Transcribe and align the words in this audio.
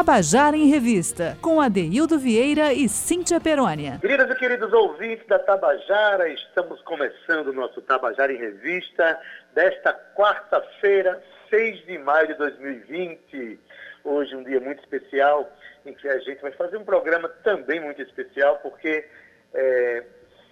Tabajara 0.00 0.56
em 0.56 0.70
Revista, 0.70 1.36
com 1.42 1.60
Adeildo 1.60 2.18
Vieira 2.18 2.72
e 2.72 2.88
Cíntia 2.88 3.38
Perônia. 3.38 3.98
Queridas 4.00 4.30
e 4.30 4.34
queridos 4.34 4.72
ouvintes 4.72 5.26
da 5.26 5.38
Tabajara, 5.38 6.26
estamos 6.30 6.80
começando 6.84 7.48
o 7.48 7.52
nosso 7.52 7.82
Tabajara 7.82 8.32
em 8.32 8.38
Revista 8.38 9.20
desta 9.54 9.92
quarta-feira, 10.16 11.22
6 11.50 11.84
de 11.84 11.98
maio 11.98 12.28
de 12.28 12.34
2020. 12.36 13.60
Hoje 14.02 14.34
um 14.34 14.42
dia 14.42 14.58
muito 14.58 14.80
especial 14.80 15.46
em 15.84 15.92
que 15.92 16.08
a 16.08 16.18
gente 16.20 16.40
vai 16.40 16.52
fazer 16.52 16.78
um 16.78 16.84
programa 16.84 17.28
também 17.44 17.78
muito 17.78 18.00
especial, 18.00 18.56
porque 18.62 19.06
é, 19.52 20.02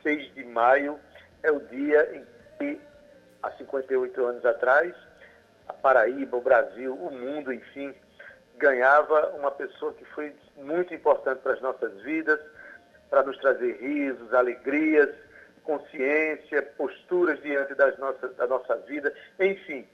6 0.03 0.35
de 0.35 0.45
maio 0.45 1.01
é 1.43 1.51
o 1.51 1.61
dia 1.61 2.07
em 2.15 2.27
que, 2.59 2.79
há 3.43 3.51
58 3.53 4.27
anos 4.27 4.45
atrás, 4.45 4.95
a 5.67 5.73
Paraíba, 5.73 6.37
o 6.37 6.43
Brasil, 6.43 6.95
o 6.95 7.11
mundo, 7.11 7.51
enfim, 7.51 7.95
ganhava 8.59 9.29
uma 9.37 9.51
pessoa 9.51 9.95
que 9.95 10.05
foi 10.05 10.35
muito 10.57 10.93
importante 10.93 11.41
para 11.41 11.55
as 11.55 11.61
nossas 11.61 11.93
vidas, 12.03 12.39
para 13.09 13.23
nos 13.23 13.39
trazer 13.39 13.79
risos, 13.81 14.35
alegrias, 14.35 15.09
consciência, 15.63 16.63
posturas 16.77 17.41
diante 17.41 17.75
das 17.75 17.97
nossas, 17.99 18.35
da 18.37 18.47
nossa 18.47 18.77
vida, 18.77 19.15
enfim. 19.39 19.87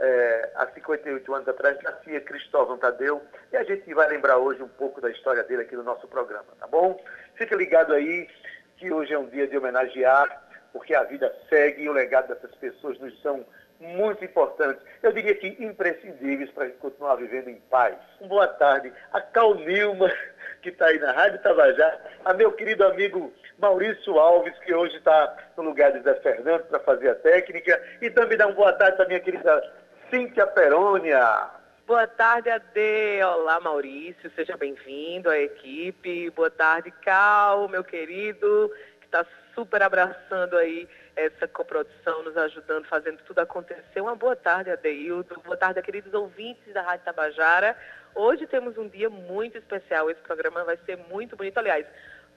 É, 0.00 0.50
há 0.56 0.66
58 0.66 1.34
anos 1.34 1.48
atrás 1.48 1.80
nascia 1.82 2.20
Cristóvão 2.20 2.76
Tadeu 2.76 3.22
e 3.52 3.56
a 3.56 3.62
gente 3.62 3.94
vai 3.94 4.08
lembrar 4.08 4.38
hoje 4.38 4.60
um 4.60 4.68
pouco 4.68 5.00
da 5.00 5.08
história 5.08 5.44
dele 5.44 5.62
aqui 5.62 5.76
no 5.76 5.84
nosso 5.84 6.08
programa, 6.08 6.46
tá 6.58 6.66
bom? 6.66 7.00
Fica 7.36 7.54
ligado 7.54 7.92
aí 7.92 8.28
que 8.76 8.92
hoje 8.92 9.14
é 9.14 9.18
um 9.18 9.28
dia 9.28 9.46
de 9.46 9.56
homenagear, 9.56 10.42
porque 10.72 10.94
a 10.94 11.04
vida 11.04 11.32
segue 11.48 11.84
e 11.84 11.88
o 11.88 11.92
legado 11.92 12.28
dessas 12.28 12.54
pessoas 12.56 12.98
nos 12.98 13.20
são 13.22 13.46
muito 13.80 14.24
importantes, 14.24 14.84
eu 15.02 15.12
diria 15.12 15.34
que 15.34 15.48
imprescindíveis 15.62 16.50
para 16.50 16.64
a 16.64 16.66
gente 16.66 16.78
continuar 16.78 17.16
vivendo 17.16 17.48
em 17.48 17.60
paz. 17.70 17.96
Boa 18.20 18.46
tarde 18.46 18.92
a 19.12 19.20
Cal 19.20 19.54
Nilma, 19.54 20.10
que 20.62 20.70
está 20.70 20.86
aí 20.86 20.98
na 20.98 21.12
Rádio 21.12 21.42
Tabajá, 21.42 21.98
a 22.24 22.32
meu 22.32 22.52
querido 22.52 22.84
amigo 22.84 23.32
Maurício 23.58 24.18
Alves, 24.18 24.58
que 24.60 24.74
hoje 24.74 24.96
está 24.96 25.36
no 25.56 25.64
lugar 25.64 25.92
de 25.92 26.00
Zé 26.00 26.14
Fernando 26.14 26.64
para 26.64 26.80
fazer 26.80 27.10
a 27.10 27.14
técnica, 27.14 27.82
e 28.00 28.10
também 28.10 28.38
dá 28.38 28.46
uma 28.46 28.54
boa 28.54 28.72
tarde 28.72 28.96
para 28.96 29.06
minha 29.06 29.20
querida 29.20 29.72
Cíntia 30.10 30.46
Perônia. 30.46 31.50
Boa 31.86 32.06
tarde, 32.06 32.48
Ade. 32.48 33.22
Olá, 33.22 33.60
Maurício. 33.60 34.30
Seja 34.34 34.56
bem-vindo 34.56 35.28
à 35.28 35.38
equipe. 35.38 36.30
Boa 36.30 36.50
tarde, 36.50 36.90
Cal, 37.02 37.68
meu 37.68 37.84
querido, 37.84 38.72
que 39.00 39.06
está 39.06 39.26
super 39.54 39.82
abraçando 39.82 40.56
aí 40.56 40.88
essa 41.16 41.46
coprodução, 41.46 42.22
nos 42.22 42.36
ajudando, 42.36 42.86
fazendo 42.86 43.18
tudo 43.26 43.40
acontecer. 43.40 44.00
Uma 44.00 44.16
boa 44.16 44.36
tarde, 44.36 44.70
Adeildo. 44.70 45.40
Boa 45.44 45.56
tarde, 45.56 45.80
queridos 45.82 46.12
ouvintes 46.12 46.72
da 46.72 46.82
Rádio 46.82 47.04
Tabajara. 47.04 47.76
Hoje 48.14 48.46
temos 48.46 48.76
um 48.76 48.88
dia 48.88 49.08
muito 49.08 49.58
especial. 49.58 50.10
Esse 50.10 50.20
programa 50.20 50.64
vai 50.64 50.76
ser 50.84 50.96
muito 50.96 51.36
bonito. 51.36 51.58
Aliás, 51.58 51.86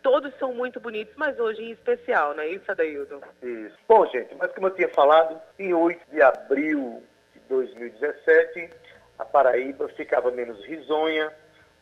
todos 0.02 0.34
são 0.38 0.53
muito 0.53 0.80
bonitos, 0.80 1.16
mas 1.16 1.39
hoje 1.39 1.64
em 1.64 1.72
especial, 1.72 2.34
não 2.34 2.44
é 2.44 2.50
isso, 2.50 2.72
Adeildo? 2.72 3.22
Isso. 3.42 3.78
Bom, 3.88 4.06
gente, 4.08 4.36
mas 4.36 4.52
como 4.52 4.67
eu 4.67 4.75
tinha 4.75 4.89
falado, 4.89 5.39
em 5.58 5.73
8 5.73 6.12
de 6.12 6.22
abril 6.22 7.03
de 7.34 7.39
2017, 7.50 8.69
a 9.19 9.25
Paraíba 9.25 9.88
ficava 9.89 10.31
menos 10.31 10.64
risonha, 10.66 11.31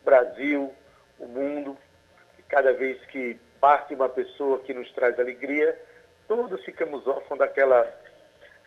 o 0.02 0.06
Brasil, 0.06 0.74
o 1.20 1.28
mundo, 1.28 1.78
cada 2.48 2.74
vez 2.74 3.04
que 3.08 3.40
parte 3.60 3.96
uma 3.96 4.10
pessoa 4.10 4.60
que 4.60 4.74
nos 4.74 4.92
traz 4.94 5.20
alegria, 5.20 5.78
todos 6.28 6.64
ficamos 6.64 7.06
órfãos 7.08 7.40
daquela, 7.40 7.88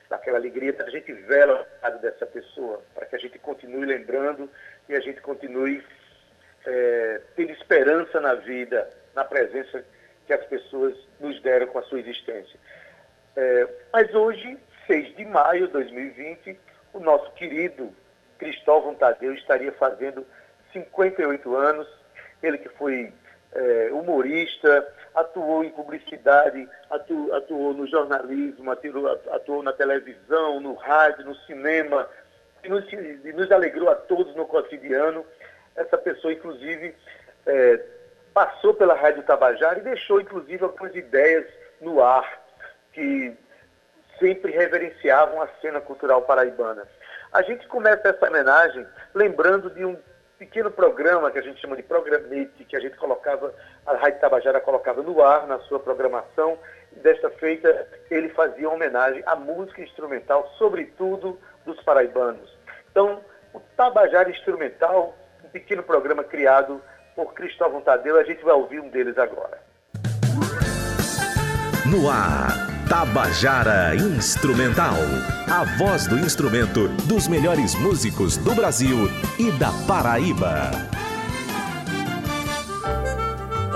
daquela 0.09 0.39
alegria, 0.39 0.73
da 0.73 0.89
gente 0.91 1.13
vela 1.13 1.67
lado 1.83 2.01
dessa 2.01 2.27
pessoa, 2.27 2.83
para 2.95 3.07
que 3.07 3.17
a 3.17 3.19
gente 3.19 3.39
continue 3.39 3.87
lembrando 3.87 4.51
e 4.89 4.95
a 4.95 5.01
gente 5.01 5.21
continue 5.21 5.85
é, 6.67 7.21
tendo 7.37 7.53
esperança 7.53 8.21
na 8.21 8.35
vida, 8.35 8.89
na 9.15 9.25
presença 9.25 9.85
que 10.27 10.33
as 10.33 10.45
pessoas 10.47 10.95
nos 11.19 11.41
deram 11.41 11.67
com 11.69 11.79
a 11.79 11.83
sua 11.83 12.01
existência. 12.01 12.59
É, 13.37 13.69
mas 13.93 14.15
hoje, 14.15 14.59
6 14.87 15.17
de 15.17 15.25
maio 15.25 15.67
de 15.67 15.73
2020, 15.73 16.59
o 16.93 17.01
nosso 17.01 17.31
querido 17.33 17.95
Cristóvão 18.39 18.95
Tadeu 18.95 19.33
estaria 19.35 19.73
fazendo 19.73 20.27
58 20.73 21.57
anos, 21.57 21.89
ele 22.43 22.59
que 22.59 22.69
foi 22.71 23.13
é, 23.53 23.91
humorista, 23.93 24.87
atuou 25.15 25.65
em 25.65 25.71
publicidade, 25.71 26.69
atuou, 26.91 27.35
atuou 27.35 27.75
no 27.75 27.87
jornalismo, 27.87 28.71
atuou, 28.71 29.09
atuou, 29.31 29.63
na 29.63 29.73
televisão, 29.73 30.61
no 30.61 30.75
rádio, 30.75 31.25
no 31.25 31.35
cinema, 31.35 32.09
e 32.63 32.69
nos, 32.69 32.85
e 32.93 33.33
nos, 33.33 33.51
alegrou 33.51 33.89
a 33.89 33.95
todos 33.95 34.35
no 34.35 34.47
cotidiano. 34.47 35.25
Essa 35.77 35.97
pessoa, 35.97 36.33
inclusive, 36.33 36.95
é, 37.47 37.81
passou 38.35 38.75
pela 38.75 38.95
Rádio 38.95 39.23
Tabajara 39.23 39.79
e 39.79 39.83
deixou, 39.83 40.21
inclusive, 40.21 40.63
algumas 40.65 40.95
ideias 40.95 41.47
no 41.81 42.03
ar 42.03 42.43
que 42.93 43.37
sempre 44.19 44.53
reverenciavam 44.53 45.41
a 45.41 45.49
cena 45.61 45.81
cultural 45.81 46.23
paraibana. 46.23 46.87
A 47.33 47.43
gente 47.43 47.67
começa 47.69 48.09
essa 48.09 48.27
homenagem 48.27 48.87
lembrando 49.15 49.71
de 49.71 49.85
um 49.85 49.97
pequeno 50.39 50.71
programa 50.71 51.31
que 51.31 51.39
a 51.39 51.43
gente 51.43 51.61
chama 51.61 51.77
de 51.77 51.83
programete, 51.83 52.65
que 52.65 52.77
a 52.77 52.81
gente 52.81 52.97
colocava, 52.97 53.53
a 53.85 53.95
Rádio 53.95 54.21
Tabajara 54.21 54.61
colocava 54.61 55.03
no 55.03 55.21
ar 55.23 55.47
na 55.47 55.59
sua 55.61 55.81
programação. 55.81 56.57
Desta 56.93 57.29
feita, 57.31 57.87
ele 58.11 58.29
fazia 58.31 58.71
homenagem 58.71 59.23
à 59.27 59.35
música 59.37 59.83
instrumental, 59.83 60.49
sobretudo 60.57 61.39
dos 61.67 61.81
paraibanos. 61.83 62.57
Então, 62.91 63.21
o 63.53 63.61
Tabajara 63.77 64.31
Instrumental, 64.31 65.15
um 65.45 65.49
pequeno 65.49 65.83
programa 65.83 66.25
criado 66.25 66.81
por 67.15 67.35
Cristóvão 67.35 67.81
Tadeu, 67.81 68.17
a 68.17 68.25
gente 68.25 68.43
vai 68.45 68.55
ouvir 68.55 68.81
um 68.81 68.89
deles 68.89 69.19
agora. 69.19 69.59
No 71.91 72.09
ar, 72.09 72.78
Tabajara 72.89 73.95
Instrumental. 73.95 74.95
A 75.47 75.63
voz 75.77 76.07
do 76.07 76.19
instrumento 76.19 76.89
dos 77.05 77.29
melhores 77.29 77.75
músicos 77.75 78.39
do 78.39 78.55
Brasil 78.55 79.11
e 79.39 79.51
da 79.53 79.71
Paraíba. 79.87 80.71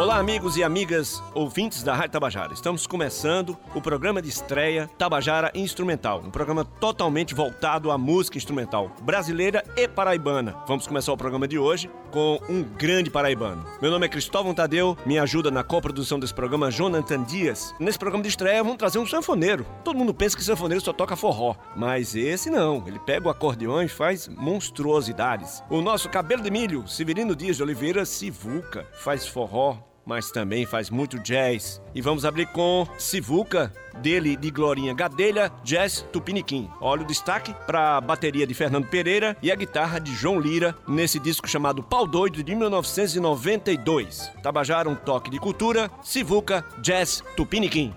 Olá, 0.02 0.18
amigos 0.18 0.56
e 0.56 0.64
amigas 0.64 1.22
ouvintes 1.32 1.84
da 1.84 1.94
Rádio 1.94 2.10
Tabajara. 2.10 2.52
Estamos 2.52 2.88
começando 2.88 3.56
o 3.72 3.80
programa 3.80 4.20
de 4.20 4.28
estreia 4.28 4.90
Tabajara 4.98 5.52
Instrumental, 5.54 6.20
um 6.26 6.30
programa 6.30 6.64
totalmente 6.64 7.36
voltado 7.36 7.88
à 7.88 7.96
música 7.96 8.36
instrumental 8.36 8.90
brasileira 9.02 9.62
e 9.76 9.86
paraibana. 9.86 10.56
Vamos 10.66 10.88
começar 10.88 11.12
o 11.12 11.16
programa 11.16 11.46
de 11.46 11.56
hoje 11.56 11.88
com 12.10 12.40
um 12.48 12.64
grande 12.64 13.10
paraibano. 13.10 13.64
Meu 13.80 13.92
nome 13.92 14.04
é 14.04 14.08
Cristóvão 14.08 14.52
Tadeu, 14.52 14.98
me 15.06 15.20
ajuda 15.20 15.52
na 15.52 15.62
coprodução 15.62 16.18
desse 16.18 16.34
programa 16.34 16.68
Jonathan 16.68 17.22
Dias. 17.22 17.72
Nesse 17.78 17.96
programa 17.96 18.24
de 18.24 18.28
estreia 18.28 18.60
vamos 18.64 18.78
trazer 18.78 18.98
um 18.98 19.06
sanfoneiro. 19.06 19.64
Todo 19.84 19.96
mundo 19.96 20.12
pensa 20.12 20.36
que 20.36 20.42
sanfoneiro 20.42 20.84
só 20.84 20.92
toca 20.92 21.14
forró, 21.14 21.54
mas 21.76 22.16
esse 22.16 22.50
não. 22.50 22.82
Ele 22.88 22.98
pega 22.98 23.28
o 23.28 23.30
acordeão 23.30 23.80
e 23.80 23.86
faz 23.86 24.26
monstruosidades. 24.26 25.62
O 25.70 25.80
nosso 25.80 26.08
cabelo 26.08 26.42
de 26.42 26.50
milho, 26.50 26.88
Severino 26.88 27.36
Dias 27.36 27.56
de 27.56 27.62
Oliveira 27.62 28.04
Sivuca, 28.04 28.84
faz 28.94 29.28
forró, 29.28 29.91
mas 30.06 30.30
também 30.30 30.66
faz 30.66 30.90
muito 30.90 31.18
jazz. 31.18 31.80
E 31.94 32.00
vamos 32.00 32.24
abrir 32.24 32.46
com 32.46 32.86
Sivuca, 32.98 33.72
dele 34.00 34.36
de 34.36 34.50
Glorinha 34.50 34.94
Gadelha, 34.94 35.52
Jazz 35.62 36.06
Tupiniquim. 36.12 36.68
Olha 36.80 37.02
o 37.02 37.06
destaque 37.06 37.54
para 37.66 37.96
a 37.96 38.00
bateria 38.00 38.46
de 38.46 38.54
Fernando 38.54 38.86
Pereira 38.86 39.36
e 39.42 39.52
a 39.52 39.56
guitarra 39.56 39.98
de 39.98 40.14
João 40.14 40.40
Lira 40.40 40.74
nesse 40.88 41.18
disco 41.18 41.48
chamado 41.48 41.82
Pau 41.82 42.06
Doido 42.06 42.42
de 42.42 42.54
1992. 42.54 44.32
Tabajara 44.42 44.88
um 44.88 44.94
toque 44.94 45.30
de 45.30 45.38
cultura, 45.38 45.90
Sivuca, 46.02 46.64
Jazz 46.80 47.22
Tupiniquim. 47.36 47.94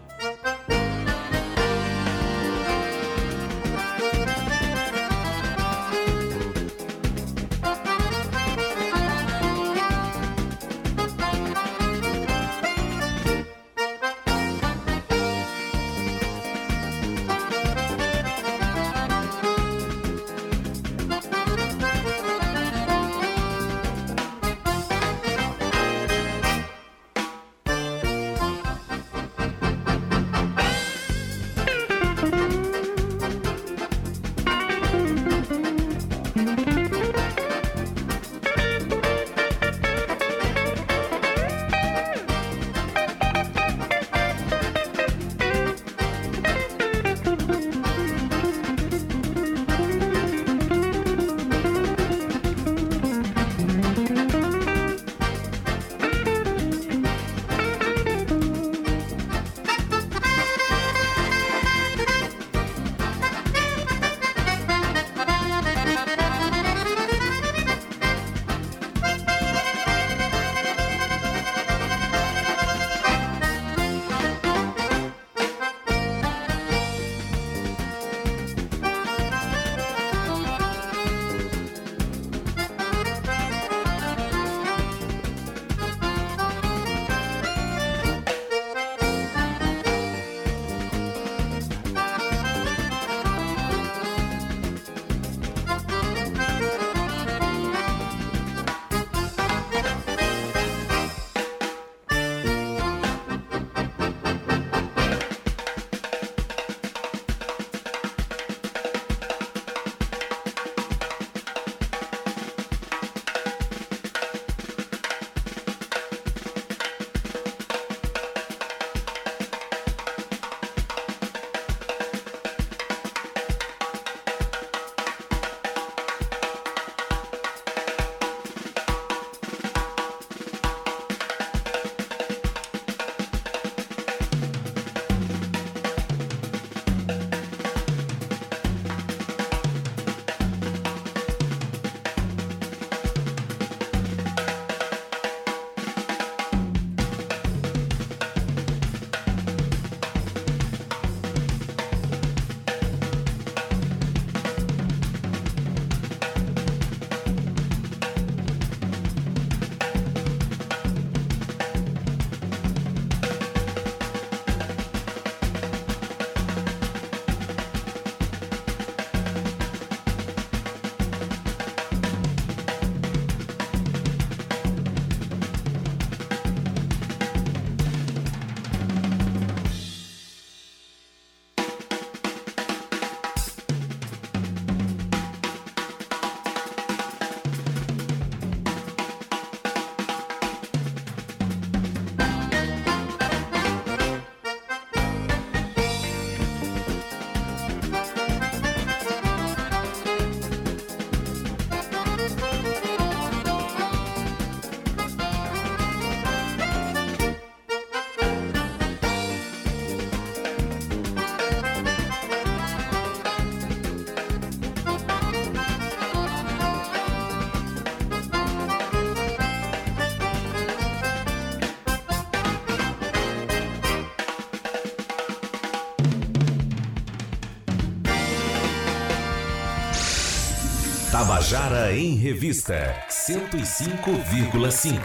Tabajara 231.46 231.92
em 231.92 232.16
Revista 232.16 232.74
105,5. 233.08 234.98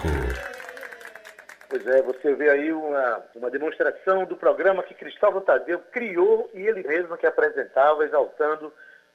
Pois 1.68 1.86
é, 1.86 2.00
você 2.00 2.34
vê 2.34 2.48
aí 2.48 2.72
uma, 2.72 3.22
uma 3.34 3.50
demonstração 3.50 4.24
do 4.24 4.38
programa 4.38 4.82
que 4.82 4.94
Cristóvão 4.94 5.42
Tadeu 5.42 5.80
criou 5.92 6.50
e 6.54 6.66
ele 6.66 6.82
mesmo 6.88 7.18
que 7.18 7.26
apresentava, 7.26 8.06
exaltando 8.06 8.72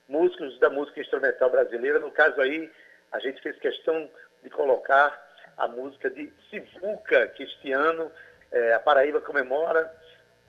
músicos 0.07 0.59
da 0.59 0.69
música 0.69 1.01
instrumental 1.01 1.49
brasileira. 1.49 1.97
No 1.97 2.11
caso 2.11 2.39
aí, 2.39 2.71
a 3.11 3.17
gente 3.19 3.41
fez 3.41 3.57
questão 3.57 4.07
de 4.43 4.49
colocar 4.51 5.19
a 5.57 5.67
música 5.67 6.11
de 6.11 6.31
Sivuca, 6.51 7.27
que 7.29 7.41
este 7.41 7.71
ano 7.71 8.11
é, 8.51 8.73
a 8.73 8.79
Paraíba 8.79 9.19
comemora 9.19 9.91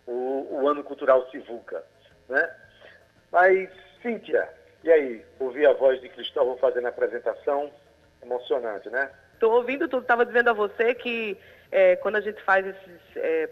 o, 0.07 0.47
o, 0.51 0.69
ano 0.69 0.85
cultural 0.85 1.27
Sivuca. 1.31 1.83
Né? 2.29 2.55
Mas, 3.33 3.71
Cíntia, 4.03 4.47
e 4.87 4.93
aí? 4.93 5.25
Ouvir 5.39 5.67
a 5.67 5.73
voz 5.73 6.01
de 6.01 6.09
Cristóvão 6.09 6.57
fazendo 6.57 6.87
a 6.87 6.91
apresentação, 6.91 7.71
emocionante, 8.23 8.89
né? 8.89 9.11
Estou 9.35 9.53
ouvindo 9.53 9.89
tudo, 9.89 10.03
estava 10.03 10.25
dizendo 10.25 10.51
a 10.51 10.53
você 10.53 10.95
que 10.95 11.37
é, 11.71 11.97
quando 11.97 12.17
a 12.17 12.21
gente 12.21 12.41
faz 12.43 12.67
esses 12.67 13.17
é, 13.17 13.49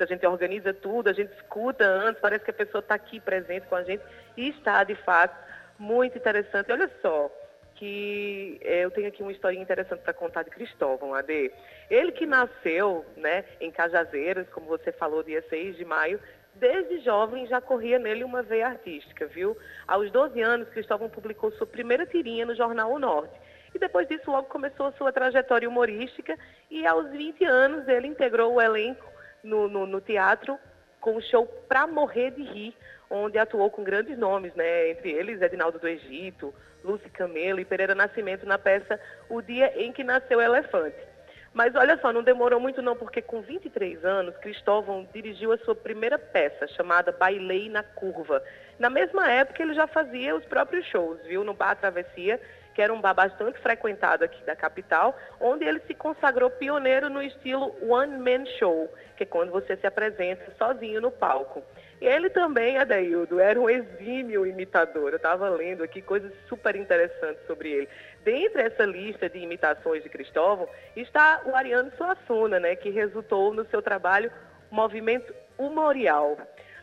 a 0.00 0.06
gente 0.06 0.26
organiza 0.26 0.74
tudo, 0.74 1.08
a 1.08 1.12
gente 1.12 1.32
escuta 1.34 1.84
antes, 1.84 2.20
parece 2.20 2.44
que 2.44 2.50
a 2.50 2.54
pessoa 2.54 2.80
está 2.80 2.94
aqui 2.94 3.20
presente 3.20 3.66
com 3.66 3.76
a 3.76 3.82
gente 3.82 4.02
e 4.36 4.48
está, 4.48 4.82
de 4.84 4.94
fato, 4.94 5.36
muito 5.78 6.18
interessante. 6.18 6.70
Olha 6.70 6.90
só, 7.00 7.30
que 7.76 8.60
é, 8.62 8.84
eu 8.84 8.90
tenho 8.90 9.08
aqui 9.08 9.22
uma 9.22 9.32
historinha 9.32 9.62
interessante 9.62 10.00
para 10.00 10.12
contar 10.12 10.42
de 10.42 10.50
Cristóvão, 10.50 11.14
Ade. 11.14 11.52
Ele 11.90 12.12
que 12.12 12.26
nasceu 12.26 13.04
né, 13.16 13.44
em 13.60 13.70
Cajazeiras, 13.70 14.48
como 14.50 14.66
você 14.66 14.92
falou, 14.92 15.22
dia 15.22 15.42
6 15.48 15.76
de 15.76 15.84
maio, 15.84 16.20
desde 16.62 17.00
jovem 17.00 17.44
já 17.48 17.60
corria 17.60 17.98
nele 17.98 18.22
uma 18.22 18.40
veia 18.40 18.68
artística, 18.68 19.26
viu? 19.26 19.56
Aos 19.84 20.12
12 20.12 20.40
anos, 20.40 20.68
Cristóvão 20.68 21.10
publicou 21.10 21.50
sua 21.50 21.66
primeira 21.66 22.06
tirinha 22.06 22.46
no 22.46 22.54
jornal 22.54 22.92
O 22.92 23.00
Norte. 23.00 23.34
E 23.74 23.80
depois 23.80 24.06
disso, 24.06 24.30
logo 24.30 24.46
começou 24.46 24.86
a 24.86 24.92
sua 24.92 25.12
trajetória 25.12 25.68
humorística. 25.68 26.38
E 26.70 26.86
aos 26.86 27.10
20 27.10 27.44
anos, 27.44 27.88
ele 27.88 28.06
integrou 28.06 28.54
o 28.54 28.60
elenco 28.60 29.04
no, 29.42 29.66
no, 29.66 29.86
no 29.86 30.00
teatro 30.00 30.56
com 31.00 31.16
o 31.16 31.20
show 31.20 31.44
Pra 31.66 31.84
Morrer 31.84 32.30
de 32.30 32.44
Rir, 32.44 32.76
onde 33.10 33.38
atuou 33.38 33.68
com 33.68 33.82
grandes 33.82 34.16
nomes, 34.16 34.54
né? 34.54 34.90
entre 34.90 35.10
eles 35.10 35.42
Edinaldo 35.42 35.80
do 35.80 35.88
Egito, 35.88 36.54
Lúcia 36.84 37.10
Camelo 37.10 37.58
e 37.58 37.64
Pereira 37.64 37.92
Nascimento 37.92 38.46
na 38.46 38.56
peça 38.56 39.00
O 39.28 39.42
Dia 39.42 39.72
em 39.82 39.90
que 39.90 40.04
Nasceu 40.04 40.40
Elefante. 40.40 41.11
Mas 41.54 41.74
olha 41.74 41.98
só, 41.98 42.12
não 42.12 42.22
demorou 42.22 42.58
muito 42.58 42.80
não, 42.80 42.96
porque 42.96 43.20
com 43.20 43.42
23 43.42 44.04
anos, 44.04 44.36
Cristóvão 44.38 45.06
dirigiu 45.12 45.52
a 45.52 45.58
sua 45.58 45.74
primeira 45.74 46.18
peça, 46.18 46.66
chamada 46.68 47.12
Bailei 47.12 47.68
na 47.68 47.82
Curva. 47.82 48.42
Na 48.78 48.88
mesma 48.88 49.30
época, 49.30 49.62
ele 49.62 49.74
já 49.74 49.86
fazia 49.86 50.34
os 50.34 50.44
próprios 50.46 50.86
shows, 50.86 51.20
viu, 51.24 51.44
no 51.44 51.52
Bar 51.52 51.76
Travessia, 51.76 52.40
que 52.74 52.80
era 52.80 52.92
um 52.92 53.00
bar 53.00 53.12
bastante 53.12 53.58
frequentado 53.60 54.24
aqui 54.24 54.42
da 54.44 54.56
capital, 54.56 55.14
onde 55.38 55.64
ele 55.64 55.80
se 55.80 55.92
consagrou 55.92 56.50
pioneiro 56.50 57.10
no 57.10 57.22
estilo 57.22 57.74
One 57.86 58.16
Man 58.16 58.46
Show, 58.58 58.88
que 59.16 59.24
é 59.24 59.26
quando 59.26 59.52
você 59.52 59.76
se 59.76 59.86
apresenta 59.86 60.50
sozinho 60.56 61.00
no 61.00 61.10
palco. 61.10 61.62
Ele 62.04 62.28
também, 62.28 62.78
Adaildo, 62.78 63.38
era 63.38 63.60
um 63.60 63.70
exímio 63.70 64.44
imitador. 64.44 65.10
Eu 65.10 65.16
estava 65.16 65.48
lendo 65.48 65.84
aqui 65.84 66.02
coisas 66.02 66.32
super 66.48 66.74
interessantes 66.74 67.46
sobre 67.46 67.70
ele. 67.70 67.88
Dentre 68.24 68.62
essa 68.62 68.84
lista 68.84 69.28
de 69.28 69.38
imitações 69.38 70.02
de 70.02 70.08
Cristóvão 70.08 70.68
está 70.96 71.40
o 71.44 71.54
Ariano 71.54 71.92
Suassuna, 71.96 72.58
né, 72.58 72.74
que 72.74 72.90
resultou 72.90 73.54
no 73.54 73.64
seu 73.66 73.80
trabalho 73.80 74.32
Movimento 74.68 75.32
Humorial. 75.56 76.36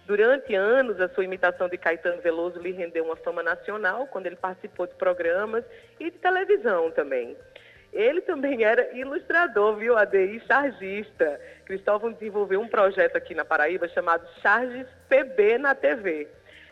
Durante 0.07 0.55
anos, 0.55 1.01
a 1.01 1.09
sua 1.09 1.25
imitação 1.25 1.67
de 1.67 1.77
Caetano 1.77 2.21
Veloso 2.21 2.59
lhe 2.59 2.71
rendeu 2.71 3.03
uma 3.03 3.17
fama 3.17 3.43
nacional, 3.43 4.07
quando 4.07 4.25
ele 4.25 4.37
participou 4.37 4.87
de 4.87 4.95
programas 4.95 5.65
e 5.99 6.09
de 6.09 6.17
televisão 6.17 6.89
também. 6.91 7.35
Ele 7.91 8.21
também 8.21 8.63
era 8.63 8.95
ilustrador, 8.95 9.75
viu, 9.75 9.97
ADI, 9.97 10.41
chargista. 10.47 11.39
Cristóvão 11.65 12.11
desenvolveu 12.11 12.61
um 12.61 12.67
projeto 12.67 13.15
aqui 13.15 13.33
na 13.33 13.43
Paraíba 13.43 13.87
chamado 13.87 14.27
Charges 14.41 14.87
PB 15.07 15.57
na 15.57 15.73
TV. 15.73 16.27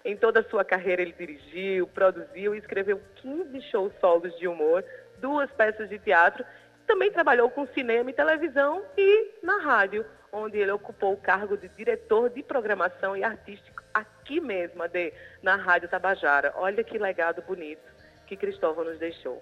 Em 0.05 0.15
toda 0.15 0.39
a 0.39 0.43
sua 0.43 0.63
carreira, 0.63 1.01
ele 1.01 1.15
dirigiu, 1.17 1.87
produziu 1.87 2.55
e 2.55 2.59
escreveu 2.59 3.01
15 3.15 3.61
shows 3.63 3.91
solos 3.99 4.37
de 4.37 4.47
humor, 4.47 4.83
duas 5.17 5.51
peças 5.51 5.89
de 5.89 5.99
teatro. 5.99 6.45
Também 6.85 7.11
trabalhou 7.11 7.49
com 7.49 7.67
cinema 7.67 8.09
e 8.09 8.13
televisão 8.13 8.83
e 8.97 9.31
na 9.43 9.57
rádio, 9.57 10.05
onde 10.31 10.57
ele 10.57 10.71
ocupou 10.71 11.13
o 11.13 11.17
cargo 11.17 11.57
de 11.57 11.67
diretor 11.69 12.29
de 12.29 12.43
programação 12.43 13.17
e 13.17 13.23
artístico 13.23 13.83
aqui 13.93 14.39
mesmo, 14.39 14.87
de, 14.87 15.11
na 15.41 15.55
Rádio 15.55 15.89
Tabajara. 15.89 16.53
Olha 16.55 16.83
que 16.83 16.97
legado 16.97 17.41
bonito 17.41 17.97
que 18.27 18.35
Cristóvão 18.35 18.83
nos 18.85 18.99
deixou. 18.99 19.41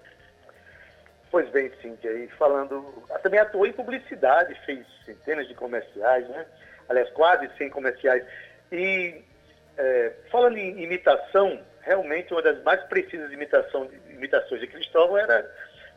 Pois 1.36 1.50
bem, 1.50 1.70
Cíntia, 1.82 2.10
e 2.12 2.28
falando, 2.28 2.82
também 3.22 3.38
atuou 3.38 3.66
em 3.66 3.72
publicidade, 3.72 4.58
fez 4.64 4.86
centenas 5.04 5.46
de 5.46 5.54
comerciais, 5.54 6.26
né? 6.30 6.46
Aliás, 6.88 7.10
quase 7.10 7.46
100 7.58 7.68
comerciais. 7.68 8.24
E 8.72 9.22
é, 9.76 10.14
falando 10.30 10.56
em 10.56 10.82
imitação, 10.82 11.60
realmente 11.82 12.32
uma 12.32 12.40
das 12.40 12.62
mais 12.62 12.82
precisas 12.84 13.30
imitação, 13.30 13.86
imitações 14.08 14.62
de 14.62 14.66
Cristóvão 14.66 15.18
era 15.18 15.46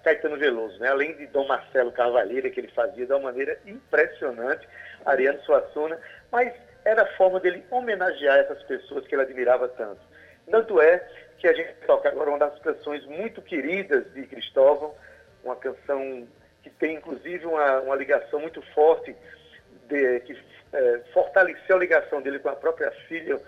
Caetano 0.04 0.36
Veloso, 0.36 0.78
né? 0.78 0.90
além 0.90 1.16
de 1.16 1.26
Dom 1.28 1.48
Marcelo 1.48 1.94
Carvalheira, 1.94 2.50
que 2.50 2.60
ele 2.60 2.72
fazia 2.74 3.06
de 3.06 3.14
uma 3.14 3.32
maneira 3.32 3.58
impressionante, 3.66 4.68
Ariano 5.06 5.40
Suassuna, 5.44 5.98
mas 6.34 6.54
era 6.84 7.04
a 7.04 7.16
forma 7.16 7.40
dele 7.40 7.64
homenagear 7.72 8.40
essas 8.40 8.62
pessoas 8.64 9.08
que 9.08 9.16
ele 9.16 9.22
admirava 9.22 9.70
tanto. 9.70 10.02
Tanto 10.52 10.82
é 10.82 11.02
que 11.38 11.48
a 11.48 11.54
gente 11.54 11.76
toca 11.88 12.10
agora 12.10 12.30
uma 12.30 12.40
das 12.40 12.60
canções 12.60 13.06
muito 13.06 13.42
queridas 13.42 14.04
de 14.14 14.24
Cristóvão, 14.24 14.94
uma 15.44 15.56
canção 15.56 16.28
que 16.62 16.70
tem 16.70 16.96
inclusive 16.96 17.46
uma, 17.46 17.80
uma 17.82 17.96
ligação 17.96 18.40
muito 18.40 18.62
forte, 18.74 19.16
de, 19.88 20.20
que 20.22 20.38
é, 20.74 21.00
fortaleceu 21.14 21.76
a 21.76 21.80
ligação 21.80 22.22
dele 22.22 22.40
com 22.40 22.50
a 22.50 22.56
própria 22.56 22.92
filha, 23.08 23.40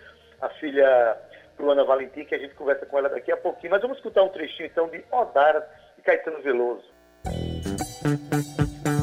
a 0.42 0.50
filha 0.50 1.18
Luana 1.60 1.84
Valentim, 1.84 2.26
que 2.26 2.36
a 2.36 2.40
gente 2.40 2.56
conversa 2.56 2.86
com 2.86 2.98
ela 2.98 3.10
daqui 3.10 3.32
a 3.32 3.38
pouquinho. 3.38 3.72
Mas 3.72 3.82
vamos 3.82 3.98
escutar 3.98 4.24
um 4.24 4.30
trechinho 4.30 4.68
então 4.68 4.88
de 4.90 5.04
Odara 5.12 5.68
e 5.98 6.02
Caetano 6.02 6.42
Veloso. 6.42 6.86
Deixa 7.24 9.01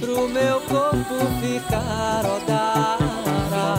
pro 0.00 0.28
meu 0.28 0.60
corpo 0.62 1.14
ficar 1.40 2.24
odara. 2.24 3.76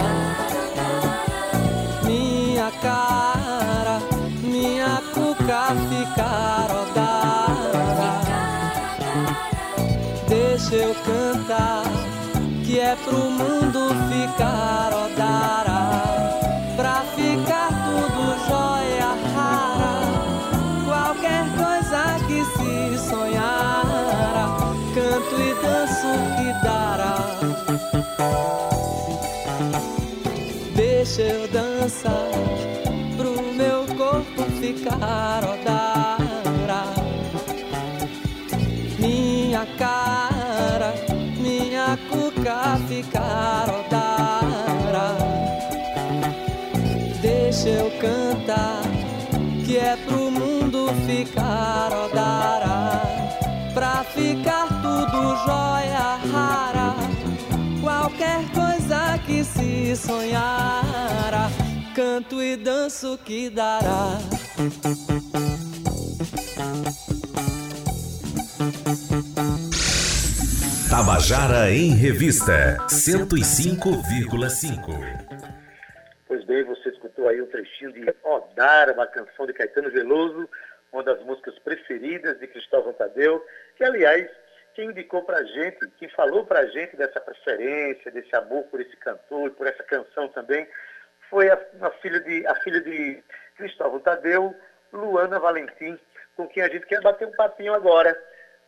Minha 2.03 2.71
cara, 2.81 3.99
minha 4.41 5.01
cuca 5.13 5.75
ficar 5.89 6.67
odara. 6.81 8.21
Deixa 10.27 10.75
eu 10.75 10.95
cantar, 10.95 11.83
que 12.65 12.79
é 12.79 12.95
pro 12.95 13.29
mundo 13.29 13.89
ficar 14.09 14.93
odara. 14.93 16.26
Canto 25.37 25.41
e 25.41 25.53
danço 25.61 26.07
que 26.35 26.65
dará. 26.65 27.17
Deixa 30.75 31.21
eu 31.21 31.47
dançar 31.47 32.29
pro 33.15 33.41
meu 33.53 33.85
corpo 33.95 34.43
ficar 34.59 35.43
odara. 35.43 36.83
Minha 38.99 39.65
cara, 39.77 40.93
minha 41.37 41.97
cuca 42.09 42.79
ficar 42.87 43.69
odara. 43.69 45.17
Deixa 47.21 47.69
eu 47.69 47.91
cantar, 47.99 48.83
que 49.65 49.77
é 49.77 49.95
pro 49.97 50.31
mundo 50.31 50.89
ficar 51.05 51.91
odara. 51.93 53.06
Ficar 54.17 54.65
tudo 54.81 55.37
jóia 55.45 56.17
rara. 56.33 56.89
Qualquer 57.83 58.41
coisa 58.51 59.19
que 59.23 59.43
se 59.43 59.95
sonhara, 59.95 61.51
canto 61.95 62.41
e 62.41 62.57
danço 62.57 63.15
que 63.23 63.51
dará. 63.51 64.17
Tabajara 70.89 71.69
em 71.69 71.93
Revista 71.93 72.77
105,5. 72.89 75.27
Pois 76.27 76.43
bem, 76.45 76.63
você 76.63 76.89
escutou 76.89 77.29
aí 77.29 77.39
um 77.39 77.45
trechinho 77.45 77.93
de 77.93 78.03
Odara, 78.23 78.93
uma 78.93 79.05
canção 79.05 79.45
de 79.45 79.53
Caetano 79.53 79.91
Veloso, 79.91 80.49
uma 80.91 81.03
das 81.03 81.21
músicas 81.23 81.57
preferidas 81.59 82.39
de 82.39 82.47
Cristóvão 82.47 82.93
Tadeu, 82.93 83.45
que, 83.75 83.83
aliás, 83.83 84.29
quem 84.73 84.89
indicou 84.89 85.23
pra 85.23 85.43
gente, 85.43 85.87
quem 85.97 86.09
falou 86.09 86.45
pra 86.45 86.65
gente 86.67 86.95
dessa 86.95 87.19
preferência, 87.19 88.11
desse 88.11 88.35
amor 88.35 88.63
por 88.65 88.79
esse 88.79 88.95
cantor, 88.97 89.51
por 89.51 89.67
essa 89.67 89.83
canção 89.83 90.27
também, 90.29 90.67
foi 91.29 91.49
a, 91.49 91.59
a 91.81 91.89
filha, 92.01 92.19
de, 92.19 92.45
a 92.45 92.55
filha 92.55 92.81
de 92.81 93.23
Cristóvão 93.57 93.99
Tadeu, 93.99 94.55
Luana 94.93 95.39
Valentim, 95.39 95.99
com 96.35 96.47
quem 96.47 96.63
a 96.63 96.69
gente 96.69 96.85
quer 96.85 97.01
bater 97.01 97.27
um 97.27 97.31
papinho 97.31 97.73
agora. 97.73 98.15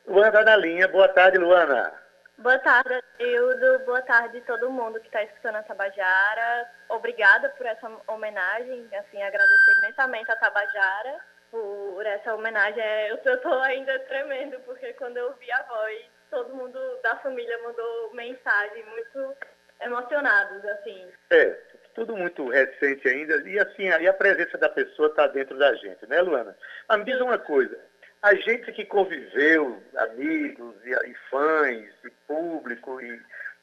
Luana 0.08 0.32
tá 0.32 0.44
na 0.44 0.56
linha. 0.56 0.88
Boa 0.88 1.08
tarde, 1.10 1.38
Luana. 1.38 1.94
Boa 2.40 2.58
tarde, 2.58 3.00
Hildo. 3.20 3.86
Boa 3.86 4.02
tarde 4.02 4.42
todo 4.42 4.72
mundo 4.72 5.00
que 5.00 5.08
está 5.08 5.22
escutando 5.24 5.58
a 5.58 5.64
Tabajara. 5.64 6.72
Obrigada 6.90 7.50
por 7.50 7.66
essa 7.66 7.88
homenagem. 8.08 8.90
Assim, 8.98 9.22
agradecer 9.22 9.74
imensamente 9.78 10.32
a 10.32 10.36
Tabajara 10.38 11.20
por 11.52 12.06
essa 12.06 12.34
homenagem. 12.34 12.82
É, 12.82 13.12
Eu 13.12 13.16
estou 13.16 13.60
ainda 13.60 13.98
tremendo, 14.00 14.60
porque 14.62 14.94
quando 14.94 15.18
eu 15.18 15.28
ouvi 15.28 15.52
a 15.52 15.64
voz, 15.64 16.06
todo 16.30 16.56
mundo 16.56 16.80
da 17.04 17.16
família 17.18 17.58
mandou 17.64 18.14
mensagem 18.14 18.86
muito 18.86 19.36
emocionados, 19.82 20.64
assim. 20.66 21.08
É, 21.32 21.58
tudo 21.96 22.16
muito 22.16 22.48
recente 22.50 23.08
ainda. 23.08 23.36
E 23.50 23.60
assim, 23.60 23.90
aí 23.90 24.08
a 24.08 24.14
presença 24.14 24.58
da 24.58 24.70
pessoa 24.70 25.10
está 25.10 25.28
dentro 25.28 25.58
da 25.58 25.74
gente, 25.76 26.06
né, 26.08 26.22
Luana? 26.22 26.56
Mas 26.88 27.00
me 27.00 27.06
diz 27.06 27.20
uma 27.20 27.38
coisa. 27.38 27.78
A 28.22 28.36
gente 28.36 28.72
que 28.74 28.86
conviveu, 28.86 29.82
amigos 29.96 30.76
e, 30.86 30.90
e 30.90 31.14
fãs, 31.30 31.90
e 32.04 32.10
público, 32.28 33.00
e 33.02 33.20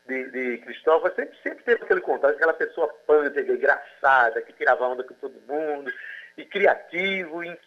de, 0.06 0.30
de 0.30 0.58
Cristóvão, 0.58 1.12
sempre, 1.14 1.36
sempre 1.42 1.64
teve 1.64 1.84
aquele 1.84 2.00
contato, 2.00 2.34
aquela 2.34 2.54
pessoa 2.54 2.88
pântega, 3.06 3.52
engraçada, 3.52 4.40
que 4.40 4.52
tirava 4.54 4.86
onda 4.86 5.04
com 5.04 5.14
todo 5.14 5.42
mundo, 5.46 5.92
e 6.38 6.44
criativo, 6.44 7.44
e 7.44 7.58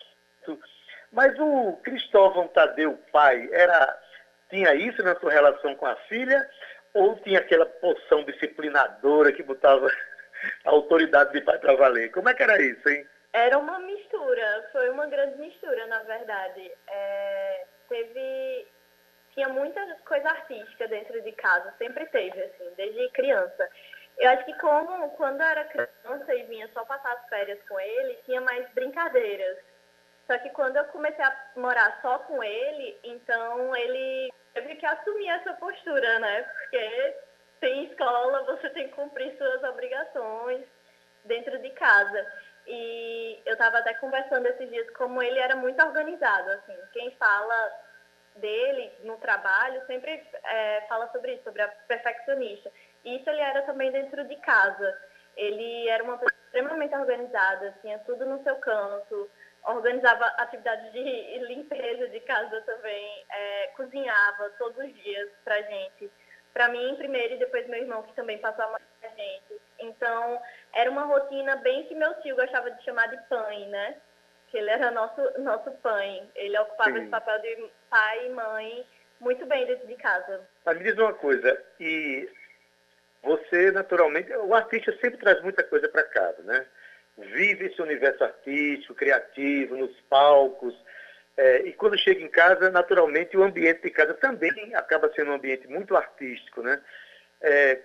Mas 1.11 1.33
o 1.39 1.73
Cristóvão 1.83 2.47
Tadeu 2.49 2.97
pai 3.11 3.49
era 3.51 3.97
tinha 4.49 4.73
isso 4.73 5.01
na 5.03 5.15
sua 5.19 5.31
relação 5.31 5.75
com 5.75 5.85
a 5.85 5.95
filha 6.07 6.49
ou 6.93 7.15
tinha 7.17 7.39
aquela 7.39 7.65
poção 7.65 8.23
disciplinadora 8.23 9.31
que 9.31 9.43
botava 9.43 9.87
a 10.65 10.69
autoridade 10.69 11.33
de 11.33 11.41
pai 11.41 11.57
para 11.59 11.75
valer? 11.75 12.11
Como 12.11 12.29
é 12.29 12.33
que 12.33 12.43
era 12.43 12.61
isso, 12.61 12.87
hein? 12.89 13.07
Era 13.31 13.57
uma 13.59 13.77
mistura, 13.79 14.69
foi 14.71 14.89
uma 14.89 15.05
grande 15.05 15.37
mistura, 15.37 15.85
na 15.87 15.99
verdade. 16.03 16.71
É, 16.87 17.65
teve. 17.87 18.67
Tinha 19.33 19.49
muita 19.49 19.79
coisa 20.05 20.27
artística 20.29 20.87
dentro 20.87 21.21
de 21.21 21.31
casa, 21.33 21.73
sempre 21.77 22.05
teve, 22.07 22.41
assim, 22.41 22.73
desde 22.75 23.09
criança. 23.09 23.69
Eu 24.17 24.31
acho 24.31 24.43
que 24.45 24.53
como 24.55 25.09
quando 25.11 25.39
eu 25.39 25.47
era 25.47 25.63
criança 25.65 26.35
e 26.35 26.43
vinha 26.43 26.67
só 26.73 26.83
passar 26.83 27.13
as 27.13 27.29
férias 27.29 27.59
com 27.69 27.79
ele, 27.79 28.17
tinha 28.25 28.41
mais 28.41 28.67
brincadeiras. 28.73 29.57
Só 30.29 30.37
que 30.37 30.51
quando 30.51 30.77
eu 30.77 30.85
comecei 30.85 31.25
a 31.25 31.35
morar 31.55 31.97
só 32.03 32.19
com 32.19 32.43
ele, 32.43 32.99
então 33.03 33.75
ele 33.75 34.31
teve 34.53 34.75
que 34.75 34.85
assumir 34.85 35.27
essa 35.27 35.53
postura, 35.53 36.19
né? 36.19 36.43
Porque 36.43 37.15
tem 37.59 37.85
escola, 37.85 38.43
você 38.43 38.69
tem 38.69 38.89
que 38.89 38.93
cumprir 38.93 39.35
suas 39.39 39.63
obrigações 39.63 40.63
dentro 41.25 41.57
de 41.57 41.71
casa. 41.71 42.31
E 42.67 43.41
eu 43.43 43.53
estava 43.53 43.79
até 43.79 43.95
conversando 43.95 44.45
esses 44.45 44.69
dias 44.69 44.87
como 44.91 45.19
ele 45.23 45.39
era 45.39 45.55
muito 45.55 45.83
organizado, 45.83 46.51
assim. 46.51 46.77
Quem 46.93 47.09
fala 47.15 47.71
dele 48.35 48.91
no 49.05 49.17
trabalho 49.17 49.83
sempre 49.87 50.23
é, 50.43 50.85
fala 50.87 51.11
sobre 51.11 51.33
isso, 51.33 51.43
sobre 51.43 51.63
a 51.63 51.67
perfeccionista. 51.87 52.71
E 53.03 53.15
isso 53.17 53.27
ele 53.27 53.41
era 53.41 53.63
também 53.63 53.91
dentro 53.91 54.23
de 54.25 54.35
casa. 54.35 54.95
Ele 55.35 55.89
era 55.89 56.03
uma 56.03 56.19
pessoa 56.19 56.39
extremamente 56.45 56.95
organizada, 56.95 57.73
tinha 57.81 57.97
tudo 57.99 58.27
no 58.27 58.43
seu 58.43 58.57
canto, 58.57 59.27
organizava 59.65 60.25
atividades 60.37 60.91
de 60.91 61.39
limpeza 61.47 62.07
de 62.09 62.19
casa 62.21 62.61
também, 62.61 63.25
é, 63.31 63.67
cozinhava 63.75 64.49
todos 64.57 64.77
os 64.83 64.93
dias 65.03 65.29
pra 65.43 65.61
gente. 65.61 66.09
Pra 66.53 66.69
mim 66.69 66.95
primeiro 66.95 67.35
e 67.35 67.37
depois 67.37 67.67
meu 67.67 67.79
irmão, 67.79 68.03
que 68.03 68.13
também 68.13 68.37
passou 68.39 68.65
a 68.65 68.67
mão 68.69 68.79
pra 68.99 69.09
gente. 69.09 69.61
Então, 69.79 70.41
era 70.73 70.89
uma 70.89 71.03
rotina 71.03 71.55
bem 71.57 71.85
que 71.85 71.95
meu 71.95 72.13
tio 72.21 72.35
gostava 72.35 72.71
de 72.71 72.83
chamar 72.83 73.07
de 73.07 73.17
pai, 73.29 73.65
né? 73.67 73.97
Que 74.49 74.57
ele 74.57 74.69
era 74.69 74.89
nosso, 74.91 75.21
nosso 75.39 75.71
pai. 75.73 76.23
Ele 76.35 76.57
ocupava 76.57 76.91
Sim. 76.91 77.01
esse 77.01 77.09
papel 77.09 77.39
de 77.39 77.71
pai 77.89 78.25
e 78.25 78.29
mãe 78.29 78.87
muito 79.19 79.45
bem 79.45 79.65
dentro 79.65 79.87
de 79.87 79.95
casa. 79.95 80.41
Mas 80.65 80.77
me 80.77 80.83
diz 80.83 80.97
uma 80.97 81.13
coisa, 81.13 81.63
e 81.79 82.29
você, 83.21 83.71
naturalmente, 83.71 84.31
o 84.33 84.53
artista 84.53 84.91
sempre 84.99 85.17
traz 85.19 85.41
muita 85.41 85.63
coisa 85.63 85.87
para 85.87 86.03
casa, 86.03 86.41
né? 86.43 86.65
Vive 87.19 87.67
esse 87.67 87.81
universo 87.81 88.23
artístico, 88.23 88.95
criativo, 88.95 89.75
nos 89.75 89.95
palcos. 90.09 90.75
é, 91.37 91.61
e 91.61 91.73
quando 91.73 91.97
chega 91.97 92.21
em 92.21 92.27
casa, 92.27 92.69
naturalmente, 92.69 93.37
o 93.37 93.43
ambiente 93.43 93.81
de 93.81 93.89
casa 93.89 94.13
também 94.13 94.73
acaba 94.75 95.11
sendo 95.13 95.31
um 95.31 95.35
ambiente 95.35 95.67
muito 95.67 95.95
artístico, 95.95 96.61
né? 96.61 96.81
É, 97.41 97.79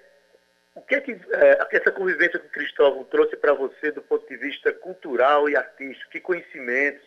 o 0.75 0.83
que 0.83 0.97
é 0.97 1.01
que 1.01 1.13
é, 1.13 1.67
essa 1.77 1.93
convivência 1.93 2.39
com 2.39 2.49
Cristóvão 2.49 3.05
trouxe 3.05 3.37
para 3.37 3.53
você 3.55 3.93
do 3.93 4.03
ponto 4.03 4.27
de 4.29 4.37
vista 4.37 4.73
cultural 4.73 5.49
e 5.49 5.57
artístico? 5.57 6.11
Que 6.11 6.21
conhecimentos, 6.21 7.07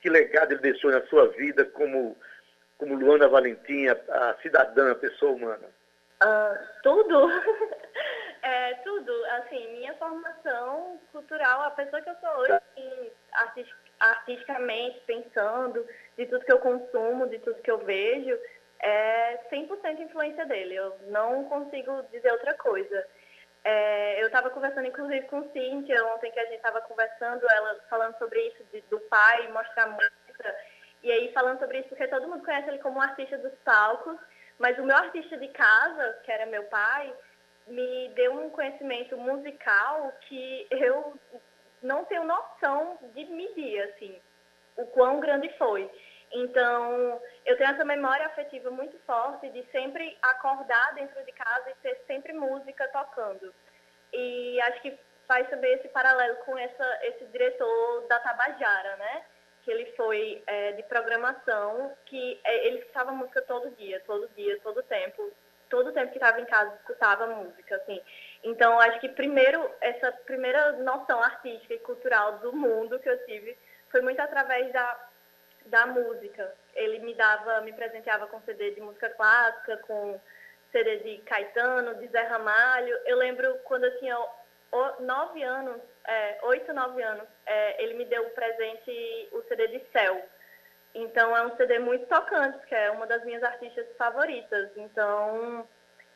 que 0.00 0.08
legado 0.08 0.52
ele 0.52 0.60
deixou 0.60 0.90
na 0.90 1.04
sua 1.06 1.28
vida 1.28 1.64
como, 1.64 2.16
como 2.76 2.94
Luana 2.94 3.26
Valentim, 3.28 3.88
a, 3.88 3.92
a 3.92 4.36
cidadã, 4.40 4.92
a 4.92 4.94
pessoa 4.94 5.32
humana? 5.32 5.68
Ah, 6.20 6.56
tudo. 6.82 7.28
é, 8.48 8.74
tudo. 8.84 9.12
Assim, 9.36 9.68
minha 9.72 9.94
formação 9.94 11.00
cultural, 11.12 11.62
a 11.62 11.70
pessoa 11.70 12.00
que 12.02 12.10
eu 12.10 12.16
sou 12.16 12.30
hoje, 12.40 12.52
assim, 12.52 13.10
artis- 13.32 13.74
artisticamente, 14.00 15.00
pensando, 15.06 15.86
de 16.16 16.26
tudo 16.26 16.44
que 16.44 16.52
eu 16.52 16.58
consumo, 16.58 17.28
de 17.28 17.38
tudo 17.40 17.62
que 17.62 17.70
eu 17.70 17.78
vejo, 17.78 18.38
é 18.80 19.38
100% 19.50 20.00
influência 20.00 20.46
dele. 20.46 20.74
Eu 20.74 20.96
não 21.08 21.44
consigo 21.44 22.02
dizer 22.12 22.32
outra 22.32 22.54
coisa. 22.54 23.06
É, 23.64 24.22
eu 24.22 24.26
estava 24.28 24.50
conversando, 24.50 24.86
inclusive, 24.86 25.26
com 25.26 25.50
Cíntia 25.50 26.04
ontem, 26.14 26.30
que 26.30 26.40
a 26.40 26.44
gente 26.44 26.56
estava 26.56 26.80
conversando, 26.82 27.44
ela 27.50 27.74
falando 27.90 28.16
sobre 28.18 28.40
isso, 28.48 28.64
de- 28.72 28.80
do 28.82 28.98
pai 29.00 29.48
mostrar 29.48 29.88
música. 29.88 30.56
E 31.02 31.12
aí, 31.12 31.32
falando 31.32 31.58
sobre 31.58 31.80
isso, 31.80 31.88
porque 31.88 32.08
todo 32.08 32.28
mundo 32.28 32.44
conhece 32.44 32.68
ele 32.68 32.78
como 32.78 32.98
um 32.98 33.02
artista 33.02 33.36
dos 33.38 33.52
palcos, 33.64 34.16
mas 34.58 34.78
o 34.78 34.82
meu 34.84 34.96
artista 34.96 35.36
de 35.36 35.48
casa, 35.48 36.20
que 36.24 36.32
era 36.32 36.46
meu 36.46 36.64
pai, 36.64 37.12
me 37.68 38.08
deu 38.14 38.32
um 38.32 38.50
conhecimento 38.50 39.16
musical 39.16 40.12
que 40.22 40.66
eu 40.70 41.18
não 41.82 42.04
tenho 42.04 42.24
noção 42.24 42.98
de 43.14 43.24
medir, 43.26 43.80
assim, 43.82 44.20
o 44.76 44.86
quão 44.86 45.20
grande 45.20 45.48
foi. 45.56 45.90
Então, 46.32 47.20
eu 47.46 47.56
tenho 47.56 47.70
essa 47.70 47.84
memória 47.84 48.26
afetiva 48.26 48.70
muito 48.70 48.98
forte 49.00 49.48
de 49.50 49.64
sempre 49.70 50.16
acordar 50.20 50.94
dentro 50.94 51.24
de 51.24 51.32
casa 51.32 51.70
e 51.70 51.74
ter 51.76 51.96
sempre 52.06 52.32
música 52.32 52.86
tocando. 52.88 53.54
E 54.12 54.60
acho 54.62 54.82
que 54.82 54.98
faz 55.26 55.48
também 55.48 55.72
esse 55.74 55.88
paralelo 55.88 56.36
com 56.44 56.56
essa, 56.58 56.98
esse 57.02 57.24
diretor 57.26 58.06
da 58.08 58.18
Tabajara, 58.20 58.96
né? 58.96 59.24
Que 59.62 59.70
ele 59.70 59.86
foi 59.92 60.42
é, 60.46 60.72
de 60.72 60.82
programação, 60.84 61.94
que 62.06 62.40
é, 62.44 62.66
ele 62.66 62.78
escutava 62.78 63.12
música 63.12 63.42
todo 63.42 63.70
dia, 63.76 64.00
todo 64.06 64.28
dia, 64.34 64.58
todo 64.62 64.82
tempo. 64.82 65.30
Todo 65.68 65.92
tempo 65.92 66.10
que 66.10 66.18
estava 66.18 66.40
em 66.40 66.46
casa 66.46 66.74
escutava 66.76 67.26
música, 67.26 67.76
assim. 67.76 68.00
Então, 68.42 68.78
acho 68.80 69.00
que 69.00 69.08
primeiro, 69.08 69.70
essa 69.80 70.10
primeira 70.26 70.72
noção 70.72 71.22
artística 71.22 71.74
e 71.74 71.78
cultural 71.80 72.38
do 72.38 72.52
mundo 72.52 72.98
que 73.00 73.08
eu 73.08 73.24
tive 73.26 73.56
foi 73.90 74.00
muito 74.00 74.20
através 74.20 74.72
da, 74.72 75.08
da 75.66 75.86
música. 75.86 76.52
Ele 76.74 77.00
me 77.00 77.14
dava, 77.14 77.60
me 77.62 77.72
presenteava 77.72 78.26
com 78.26 78.40
CD 78.42 78.70
de 78.72 78.80
música 78.80 79.10
clássica, 79.10 79.76
com 79.78 80.18
CD 80.72 80.96
de 80.98 81.18
Caetano, 81.22 81.94
de 81.96 82.08
Zé 82.08 82.22
Ramalho. 82.22 82.96
Eu 83.04 83.16
lembro 83.16 83.58
quando 83.64 83.84
eu 83.84 83.98
tinha 83.98 84.18
o- 84.18 85.02
nove 85.02 85.42
anos, 85.42 85.80
é, 86.06 86.38
oito, 86.42 86.72
nove 86.72 87.02
anos, 87.02 87.26
é, 87.46 87.82
ele 87.82 87.94
me 87.94 88.04
deu 88.04 88.22
o 88.26 88.30
presente, 88.30 89.28
o 89.32 89.42
CD 89.42 89.68
de 89.68 89.80
Céu. 89.92 90.22
Então 91.02 91.36
é 91.36 91.46
um 91.46 91.56
CD 91.56 91.78
muito 91.78 92.06
tocante, 92.06 92.58
que 92.66 92.74
é 92.74 92.90
uma 92.90 93.06
das 93.06 93.24
minhas 93.24 93.42
artistas 93.42 93.86
favoritas. 93.96 94.70
Então 94.76 95.66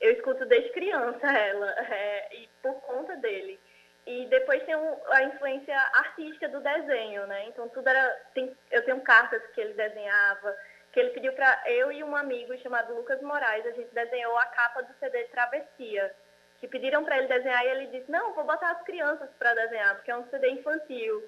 eu 0.01 0.13
escuto 0.13 0.45
desde 0.47 0.71
criança 0.71 1.27
ela, 1.39 1.71
é, 1.89 2.35
e 2.37 2.49
por 2.63 2.75
conta 2.83 3.17
dele. 3.17 3.59
E 4.07 4.27
depois 4.27 4.63
tem 4.65 4.75
um- 4.75 4.97
a 5.13 5.23
influência 5.23 5.77
artística 5.95 6.49
do 6.49 6.61
desenho, 6.61 7.27
né? 7.27 7.45
Então 7.49 7.69
tudo 7.69 7.87
era. 7.89 8.11
tem- 8.35 8.57
eu 8.71 8.85
tenho 8.85 9.01
cartas 9.03 9.41
que 9.55 9.61
ele 9.61 9.75
desenhava, 9.75 10.57
que 10.93 10.99
ele 11.01 11.11
pediu 11.11 11.33
para 11.33 11.63
eu 11.67 11.93
e 11.93 12.03
um 12.03 12.17
amigo 12.17 12.57
chamado 12.59 12.95
Lucas 12.95 13.21
Moraes, 13.23 13.65
a 13.67 13.71
gente 13.71 13.95
desenhou 13.95 14.37
a 14.39 14.47
capa 14.47 14.83
do 14.83 14.93
CD 14.99 15.25
Travessia. 15.25 16.13
Que 16.61 16.69
pediram 16.69 17.05
para 17.05 17.19
ele 17.19 17.27
desenhar 17.27 17.65
e 17.65 17.69
ele 17.71 17.87
disse, 17.89 18.09
não, 18.11 18.35
vou 18.35 18.45
botar 18.45 18.71
as 18.71 18.83
crianças 18.83 19.29
para 19.37 19.53
desenhar, 19.55 19.97
porque 19.97 20.13
é 20.13 20.17
um 20.17 20.29
CD 20.31 20.49
infantil. 20.51 21.21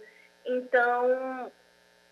Então, 0.45 1.51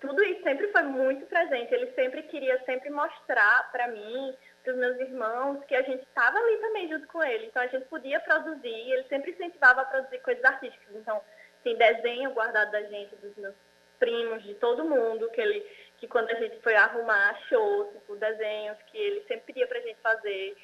tudo 0.02 0.20
isso 0.24 0.42
sempre 0.42 0.66
foi 0.72 0.82
muito 0.82 1.24
presente. 1.26 1.72
Ele 1.72 1.92
sempre 1.92 2.24
queria 2.24 2.60
sempre 2.64 2.90
mostrar 2.90 3.70
para 3.70 3.86
mim, 3.86 4.36
para 4.64 4.72
os 4.72 4.78
meus 4.78 4.98
irmãos, 4.98 5.64
que 5.64 5.76
a 5.76 5.82
gente 5.82 6.02
estava 6.02 6.36
ali 6.36 6.56
também 6.58 6.88
junto 6.88 7.06
com 7.06 7.22
ele. 7.22 7.46
Então 7.46 7.62
a 7.62 7.68
gente 7.68 7.86
podia 7.86 8.18
produzir, 8.18 8.90
ele 8.90 9.04
sempre 9.04 9.30
incentivava 9.30 9.82
a 9.82 9.84
produzir 9.84 10.18
coisas 10.18 10.44
artísticas. 10.44 10.96
Então, 10.96 11.22
tem 11.62 11.76
desenho 11.76 12.32
guardado 12.32 12.72
da 12.72 12.82
gente, 12.82 13.14
dos 13.16 13.36
meus 13.36 13.54
primos, 14.00 14.42
de 14.42 14.54
todo 14.54 14.84
mundo, 14.84 15.30
que 15.30 15.40
ele 15.40 15.64
que 15.98 16.08
quando 16.08 16.30
a 16.30 16.34
gente 16.34 16.58
foi 16.62 16.74
arrumar 16.74 17.38
shows, 17.48 17.92
tipo, 17.92 18.16
desenhos 18.16 18.76
que 18.90 18.98
ele 18.98 19.20
sempre 19.28 19.46
pedia 19.46 19.68
pra 19.68 19.78
gente 19.78 20.00
fazer. 20.00 20.56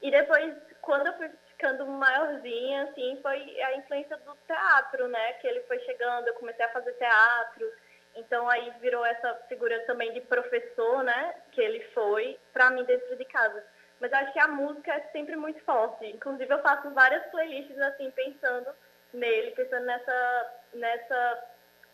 E 0.00 0.08
depois, 0.08 0.54
quando 0.80 1.08
eu 1.08 1.14
fui 1.14 1.28
ficando 1.48 1.84
maiorzinha, 1.84 2.84
assim, 2.84 3.18
foi 3.20 3.60
a 3.60 3.76
influência 3.76 4.16
do 4.18 4.36
teatro, 4.46 5.08
né? 5.08 5.32
Que 5.34 5.48
ele 5.48 5.62
foi 5.62 5.80
chegando, 5.80 6.28
eu 6.28 6.34
comecei 6.34 6.64
a 6.64 6.68
fazer 6.68 6.92
teatro. 6.92 7.72
Então 8.16 8.48
aí 8.48 8.70
virou 8.80 9.04
essa 9.04 9.34
figura 9.48 9.78
também 9.86 10.12
de 10.12 10.20
professor, 10.22 11.02
né? 11.02 11.34
Que 11.52 11.60
ele 11.60 11.80
foi 11.92 12.38
para 12.52 12.70
mim 12.70 12.84
dentro 12.84 13.16
de 13.16 13.24
casa. 13.24 13.62
Mas 14.00 14.12
acho 14.12 14.32
que 14.32 14.38
a 14.38 14.48
música 14.48 14.92
é 14.92 15.00
sempre 15.12 15.36
muito 15.36 15.60
forte. 15.64 16.06
Inclusive 16.06 16.52
eu 16.52 16.58
faço 16.62 16.90
várias 16.90 17.24
playlists 17.26 17.78
assim 17.80 18.10
pensando 18.10 18.70
nele, 19.12 19.50
pensando 19.52 19.84
nessa 19.86 20.52
nessa 20.74 21.44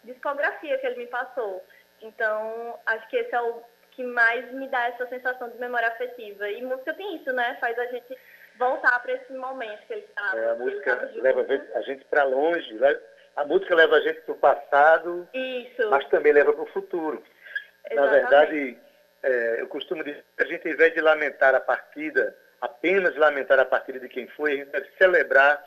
discografia 0.04 0.78
que 0.78 0.86
ele 0.86 0.96
me 0.96 1.06
passou. 1.06 1.64
Então 2.02 2.78
acho 2.86 3.08
que 3.08 3.16
esse 3.16 3.34
é 3.34 3.40
o 3.40 3.62
que 3.92 4.04
mais 4.04 4.50
me 4.52 4.68
dá 4.68 4.88
essa 4.88 5.06
sensação 5.08 5.48
de 5.48 5.58
memória 5.58 5.88
afetiva. 5.88 6.48
E 6.48 6.62
música 6.62 6.94
tem 6.94 7.16
isso, 7.16 7.32
né? 7.32 7.56
Faz 7.60 7.78
a 7.78 7.86
gente 7.86 8.16
voltar 8.56 9.00
para 9.00 9.12
esse 9.12 9.32
momento 9.32 9.86
que 9.86 9.92
ele 9.94 10.04
estava. 10.06 10.38
É, 10.38 10.50
a 10.50 10.54
música 10.54 11.10
leva 11.14 11.40
a 11.40 11.44
gente- 11.44 11.72
a 11.72 11.80
gente 11.82 12.04
para 12.06 12.24
longe, 12.24 12.74
né? 12.74 12.98
A 13.36 13.44
música 13.44 13.74
leva 13.74 13.96
a 13.96 14.00
gente 14.00 14.20
para 14.22 14.34
o 14.34 14.38
passado, 14.38 15.28
Isso. 15.32 15.88
mas 15.90 16.06
também 16.08 16.32
leva 16.32 16.52
para 16.52 16.62
o 16.62 16.72
futuro. 16.72 17.22
Na 17.84 17.94
Exatamente. 17.94 18.20
verdade, 18.20 18.78
é, 19.22 19.60
eu 19.60 19.66
costumo 19.68 20.04
dizer 20.04 20.24
que 20.36 20.42
a 20.42 20.46
gente, 20.46 20.66
ao 20.66 20.74
invés 20.74 20.94
de 20.94 21.00
lamentar 21.00 21.54
a 21.54 21.60
partida, 21.60 22.36
apenas 22.60 23.16
lamentar 23.16 23.58
a 23.58 23.64
partida 23.64 23.98
de 23.98 24.08
quem 24.08 24.26
foi, 24.28 24.52
a 24.52 24.56
gente 24.56 24.70
deve 24.70 24.88
celebrar 24.98 25.64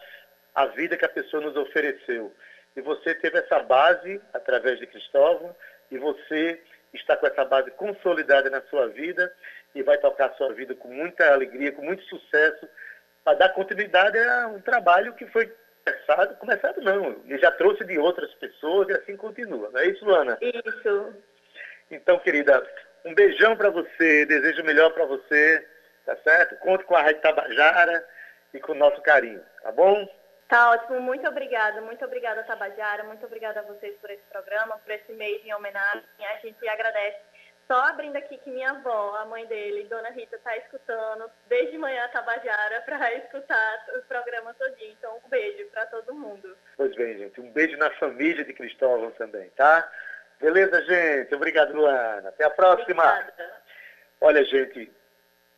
a 0.54 0.66
vida 0.68 0.98
que 0.98 1.06
a 1.06 1.10
pessoa 1.10 1.42
nos 1.42 1.56
ofereceu. 1.56 2.34
E 2.76 2.82
você 2.82 3.14
teve 3.16 3.40
essa 3.40 3.60
base 3.60 4.22
através 4.34 4.80
de 4.80 4.88
Cristóvão, 4.88 5.56
e 5.92 5.98
você 5.98 6.62
está 6.94 7.18
com 7.18 7.28
essa 7.28 7.46
base 7.46 7.72
consolidada 7.72 8.50
na 8.50 8.62
sua 8.64 8.88
vida 8.88 9.34
e 9.74 9.82
vai 9.82 9.98
tocar 9.98 10.28
a 10.28 10.34
sua 10.34 10.54
vida 10.54 10.76
com 10.76 10.88
muita 10.88 11.32
alegria, 11.32 11.72
com 11.72 11.84
muito 11.84 12.04
sucesso, 12.04 12.68
para 13.24 13.38
dar 13.38 13.50
continuidade 13.50 14.18
a 14.18 14.48
um 14.48 14.62
trabalho 14.62 15.14
que 15.14 15.26
foi 15.28 15.52
começado, 15.84 16.38
começado 16.38 16.82
não, 16.82 17.22
ele 17.26 17.38
já 17.38 17.52
trouxe 17.52 17.84
de 17.84 17.98
outras 17.98 18.34
pessoas 18.36 18.90
e 18.90 18.94
assim 18.94 19.18
continua. 19.18 19.70
Não 19.70 19.80
é 19.80 19.88
isso, 19.88 20.06
Luana? 20.06 20.38
Isso. 20.42 21.14
Então, 21.92 22.18
querida, 22.20 22.66
um 23.06 23.14
beijão 23.14 23.56
para 23.56 23.70
você, 23.70 24.26
desejo 24.26 24.62
o 24.62 24.66
melhor 24.66 24.92
para 24.94 25.06
você, 25.06 25.68
tá 26.06 26.16
certo? 26.18 26.56
Conto 26.58 26.86
com 26.86 26.96
a 26.96 27.02
Rádio 27.02 27.22
Tabajara 27.22 28.08
e 28.54 28.60
com 28.60 28.72
o 28.72 28.76
nosso 28.76 29.02
carinho, 29.02 29.42
tá 29.62 29.72
bom? 29.72 30.08
Tá 30.48 30.72
ótimo, 30.72 31.00
muito 31.02 31.28
obrigada, 31.28 31.82
muito 31.82 32.04
obrigada 32.06 32.44
Tabajara, 32.44 33.04
muito 33.04 33.26
obrigada 33.26 33.62
a 33.62 33.64
vocês 33.64 33.96
por 34.00 34.10
esse 34.10 34.24
programa, 34.30 34.78
por 34.78 34.92
esse 34.92 35.12
mês 35.14 35.44
em 35.44 35.54
homenagem, 35.54 36.04
a 36.20 36.38
gente 36.38 36.68
agradece. 36.68 37.18
Só 37.68 37.76
abrindo 37.84 38.16
aqui 38.18 38.38
que 38.40 38.50
minha 38.52 38.72
avó, 38.72 39.16
a 39.16 39.26
mãe 39.26 39.46
dele, 39.46 39.86
Dona 39.86 40.10
Rita, 40.10 40.36
está 40.36 40.56
escutando 40.58 41.30
desde 41.48 41.78
manhã 41.78 42.04
a 42.06 42.10
Tabajara 42.10 42.82
para 42.82 43.14
escutar 43.16 43.86
o 43.98 44.02
programa 44.04 44.54
todinho, 44.54 44.92
então 44.92 45.18
um 45.26 45.30
beijo 45.30 45.66
para 45.70 45.86
todo 45.88 46.14
mundo. 46.14 46.56
Pois 46.76 46.94
bem, 46.96 47.18
gente, 47.18 47.40
um 47.40 47.50
beijo 47.52 47.78
na 47.78 47.90
família 47.92 48.44
de 48.44 48.54
Cristóvão 48.54 49.12
também, 49.12 49.50
tá? 49.52 49.90
Beleza, 50.40 50.84
gente? 50.84 51.34
Obrigado, 51.34 51.74
Luana. 51.74 52.30
Até 52.30 52.44
a 52.44 52.50
próxima. 52.50 53.04
Obrigada. 53.04 53.62
Olha, 54.20 54.44
gente, 54.44 54.92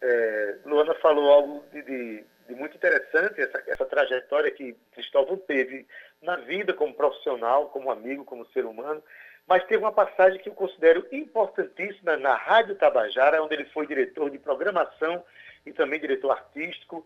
é, 0.02 0.56
Luana 0.66 0.94
falou 0.96 1.32
algo 1.32 1.66
de, 1.72 1.82
de- 1.82 2.26
de 2.48 2.54
muito 2.54 2.78
interessante, 2.78 3.42
essa, 3.42 3.64
essa 3.66 3.86
trajetória 3.86 4.52
que 4.52 4.74
Cristóvão 4.94 5.36
teve 5.36 5.88
na 6.22 6.36
vida 6.36 6.76
como 6.76 6.94
profissional, 6.94 7.70
como 7.70 7.90
amigo, 7.90 8.24
como 8.24 8.46
ser 8.52 8.66
humano, 8.66 9.04
mas 9.48 9.64
teve 9.66 9.84
uma 9.84 9.92
passagem 9.92 10.40
que 10.40 10.50
eu 10.50 10.54
considero 10.54 11.06
importantíssima 11.12 12.18
na 12.18 12.36
Rádio 12.36 12.76
Tabajara, 12.76 13.44
onde 13.44 13.54
ele 13.54 13.66
foi 13.66 13.86
diretor 13.86 14.30
de 14.30 14.40
programação 14.40 15.24
e 15.66 15.72
também 15.72 16.00
diretor 16.00 16.32
artístico, 16.32 17.06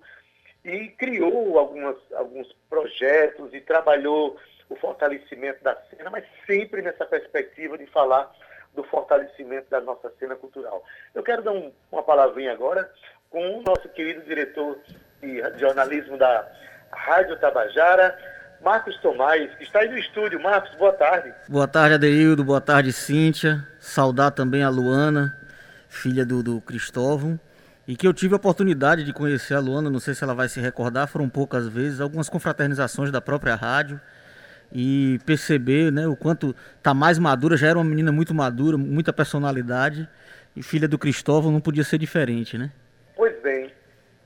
e 0.64 0.90
criou 0.90 1.58
algumas, 1.58 1.96
alguns 2.14 2.52
projetos 2.70 3.54
e 3.54 3.62
trabalhou 3.62 4.38
o 4.70 4.76
fortalecimento 4.76 5.64
da 5.64 5.76
cena, 5.90 6.10
mas 6.10 6.26
sempre 6.46 6.82
nessa 6.82 7.06
perspectiva 7.06 7.78
de 7.78 7.86
falar 7.88 8.32
do 8.74 8.84
fortalecimento 8.84 9.70
da 9.70 9.82
nossa 9.82 10.10
cena 10.20 10.36
cultural. 10.36 10.84
Eu 11.16 11.24
quero 11.24 11.42
dar 11.42 11.52
um- 11.52 11.74
uma 11.92 12.04
palavrinha 12.04 12.52
agora 12.52 12.92
com 13.30 13.58
o 13.58 13.62
nosso 13.64 13.90
querido 13.90 14.22
diretor 14.22 14.80
de 15.20 15.42
jornalismo 15.60 16.18
da 16.18 16.50
Rádio 16.92 17.40
Tabajara, 17.40 18.18
Marcos 18.64 18.98
Tomás, 18.98 19.50
que 19.56 19.64
está 19.64 19.80
aí 19.80 19.90
no 19.90 19.98
estúdio. 19.98 20.42
Marcos, 20.42 20.76
boa 20.78 20.92
tarde. 20.92 21.34
Boa 21.48 21.68
tarde, 21.68 21.96
Adeildo. 21.96 22.44
Boa 22.44 22.60
tarde, 22.60 22.92
Cíntia. 22.92 23.66
Saudar 23.80 24.32
também 24.32 24.64
a 24.64 24.70
Luana, 24.70 25.38
filha 25.88 26.26
do, 26.26 26.44
do 26.44 26.60
Cristóvão. 26.62 27.40
E 27.88 27.96
que 27.96 28.06
eu 28.06 28.14
tive 28.14 28.34
a 28.34 28.38
oportunidade 28.38 29.04
de 29.04 29.14
conhecer 29.14 29.56
a 29.56 29.60
Luana, 29.60 29.90
não 29.90 30.00
sei 30.00 30.14
se 30.14 30.24
ela 30.24 30.36
vai 30.36 30.48
se 30.48 30.60
recordar, 30.60 31.08
foram 31.08 31.28
poucas 31.28 31.68
vezes, 31.68 32.00
algumas 32.00 32.30
confraternizações 32.30 33.12
da 33.12 33.20
própria 33.20 33.56
rádio. 33.56 34.00
E 34.72 35.20
perceber 35.26 35.92
né, 35.92 36.06
o 36.06 36.16
quanto 36.16 36.56
tá 36.84 36.94
mais 36.94 37.18
madura, 37.18 37.58
já 37.58 37.68
era 37.68 37.80
uma 37.80 37.84
menina 37.84 38.12
muito 38.12 38.34
madura, 38.34 38.78
muita 38.78 39.12
personalidade. 39.12 40.08
E 40.56 40.62
filha 40.62 40.88
do 40.88 41.00
Cristóvão 41.00 41.52
não 41.52 41.62
podia 41.62 41.84
ser 41.84 41.98
diferente, 41.98 42.58
né? 42.58 42.72
Pois 43.16 43.34
bem, 43.42 43.59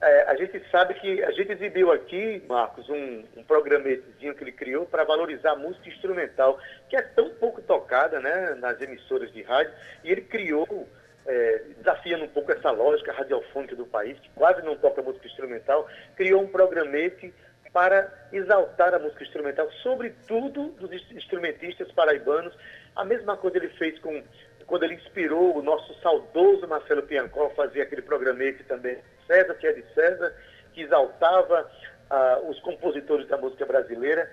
é, 0.04 0.30
a 0.30 0.36
gente 0.36 0.62
sabe 0.70 0.94
que 0.96 1.24
a 1.24 1.32
gente 1.32 1.52
exibiu 1.52 1.92
aqui, 1.92 2.44
Marcos, 2.48 2.88
um, 2.90 3.24
um 3.38 3.44
programetezinho 3.44 4.36
que 4.36 4.44
ele 4.44 4.52
criou 4.52 4.86
para 4.86 5.04
valorizar 5.04 5.52
a 5.52 5.56
música 5.56 5.90
instrumental, 5.90 6.60
que 6.90 6.96
é 6.96 7.02
tão 7.02 7.30
pouco 7.36 7.62
tocada 7.62 8.20
né, 8.20 8.56
nas 8.60 8.80
emissoras 8.82 9.32
de 9.32 9.42
rádio, 9.42 9.74
e 10.04 10.12
ele 10.12 10.22
criou, 10.22 10.88
é, 11.26 11.64
desafiando 11.78 12.26
um 12.26 12.30
pouco 12.30 12.52
essa 12.52 12.72
lógica 12.72 13.12
radiofônica 13.14 13.76
do 13.76 13.86
país, 13.86 14.20
que 14.20 14.30
quase 14.36 14.62
não 14.62 14.76
toca 14.76 15.02
música 15.02 15.28
instrumental, 15.28 15.88
criou 16.16 16.42
um 16.42 16.48
programete 16.48 17.34
para 17.72 18.12
exaltar 18.32 18.94
a 18.94 19.00
música 19.00 19.24
instrumental, 19.24 19.70
sobretudo 19.82 20.68
dos 20.80 20.92
ins- 20.94 21.12
instrumentistas 21.12 21.92
paraibanos. 21.92 22.54
A 22.96 23.04
mesma 23.04 23.36
coisa 23.36 23.58
ele 23.58 23.70
fez 23.70 23.98
com 24.00 24.24
quando 24.68 24.84
ele 24.84 24.96
inspirou 24.96 25.58
o 25.58 25.62
nosso 25.62 25.94
saudoso 26.02 26.68
Marcelo 26.68 27.04
Piancó 27.04 27.48
a 27.48 27.50
fazer 27.50 27.82
aquele 27.82 28.02
programete 28.02 28.64
também, 28.64 28.98
César, 29.28 29.54
que 29.56 29.68
é 29.68 29.74
de 29.74 29.84
César, 29.94 30.34
que 30.74 30.82
exaltava 30.82 31.70
ah, 32.10 32.40
os 32.48 32.60
compositores 32.60 33.28
da 33.28 33.38
música 33.38 33.66
brasileira. 33.66 34.30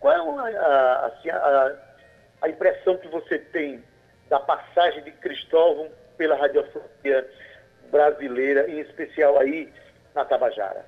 Qual 0.00 0.46
é 0.46 0.56
a, 0.56 1.06
assim, 1.06 1.30
a- 1.30 1.72
a 2.42 2.48
impressão 2.48 2.96
que 2.96 3.08
você 3.08 3.38
tem 3.38 3.82
da 4.28 4.40
passagem 4.40 5.02
de 5.04 5.10
Cristóvão 5.12 5.88
pela 6.16 6.36
radiofonia 6.36 7.28
brasileira, 7.90 8.68
em 8.70 8.80
especial 8.80 9.38
aí 9.38 9.72
na 10.14 10.24
Tabajara? 10.24 10.84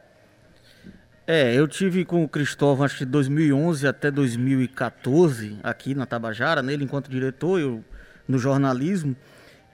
É, 1.26 1.54
eu 1.54 1.66
tive 1.66 2.04
com 2.04 2.22
o 2.22 2.28
Cristóvão 2.28 2.84
acho 2.84 2.98
que 2.98 3.04
de 3.06 3.10
2011 3.10 3.86
até 3.86 4.10
2014 4.10 5.58
aqui 5.62 5.94
na 5.94 6.04
Tabajara, 6.06 6.62
nele 6.62 6.84
enquanto 6.84 7.08
diretor, 7.10 7.58
eu 7.60 7.82
no 8.28 8.38
jornalismo. 8.38 9.14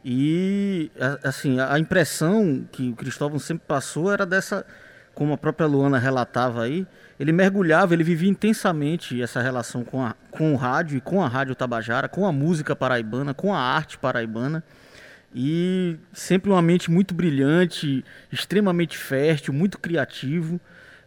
E 0.05 0.91
assim, 1.23 1.61
a 1.61 1.79
impressão 1.79 2.67
que 2.73 2.91
o 2.91 2.97
Cristóvão 2.97 3.39
sempre 3.39 3.65
passou 3.67 4.13
era 4.13 4.25
dessa, 4.25 4.65
como 5.15 5.35
a 5.35 5.39
própria 5.39 5.67
Luana 5.67 5.99
relatava 5.99 6.63
aí, 6.63 6.87
ele 7.19 7.33
mergulhava, 7.33 7.93
ele 7.93 8.03
vivia 8.03 8.31
intensamente 8.31 9.21
essa 9.21 9.43
relação 9.43 9.85
com, 9.85 10.03
a, 10.03 10.15
com 10.31 10.55
o 10.55 10.57
rádio 10.57 10.97
e 10.97 11.01
com 11.03 11.23
a 11.23 11.29
Rádio 11.29 11.55
Tabajara, 11.55 12.09
com 12.09 12.27
a 12.27 12.33
música 12.33 12.75
paraibana, 12.75 13.35
com 13.35 13.53
a 13.53 13.59
arte 13.59 13.99
paraibana. 13.99 14.65
E 15.35 15.99
sempre 16.13 16.51
uma 16.51 16.63
mente 16.63 16.91
muito 16.91 17.15
brilhante, 17.15 18.03
extremamente 18.33 18.97
fértil, 18.97 19.53
muito 19.53 19.79
criativo. 19.79 20.59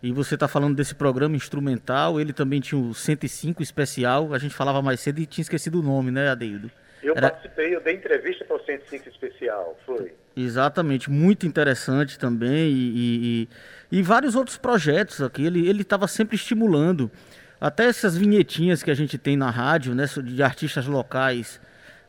E 0.04 0.12
você 0.12 0.36
está 0.36 0.48
falando 0.48 0.76
desse 0.76 0.94
programa 0.94 1.36
instrumental, 1.36 2.22
ele 2.22 2.32
também 2.32 2.62
tinha 2.62 2.80
o 2.80 2.94
105 2.94 3.64
especial, 3.64 4.34
a 4.34 4.38
gente 4.38 4.54
falava 4.54 4.82
mais 4.82 5.00
cedo 5.00 5.20
e 5.20 5.26
tinha 5.26 5.42
esquecido 5.42 5.80
o 5.80 5.84
nome, 5.84 6.12
né, 6.12 6.30
Adeildo? 6.30 6.70
Eu 7.04 7.14
Era- 7.16 7.30
participei, 7.30 7.76
eu 7.76 7.82
dei 7.82 7.96
entrevista 7.96 8.46
para 8.46 8.56
o 8.56 8.66
105 8.66 9.10
especial, 9.10 9.78
foi. 9.86 10.14
Exatamente, 10.36 11.12
muito 11.12 11.46
interessante 11.46 12.18
também 12.18 12.72
e, 12.72 13.48
e- 13.92 13.98
e- 14.00 14.02
vários 14.02 14.36
outros 14.36 14.58
projetos 14.58 15.22
aqui. 15.22 15.46
Ele 15.46 15.68
ele 15.68 15.82
estava 15.82 16.08
sempre 16.08 16.36
estimulando, 16.36 17.12
até 17.60 17.86
essas 17.86 18.16
vinhetinhas 18.18 18.82
que 18.82 18.90
a 18.90 18.94
gente 18.96 19.18
tem 19.18 19.36
na 19.38 19.50
rádio, 19.50 19.94
né, 19.94 20.06
de 20.24 20.42
artistas 20.42 20.86
locais, 20.88 21.60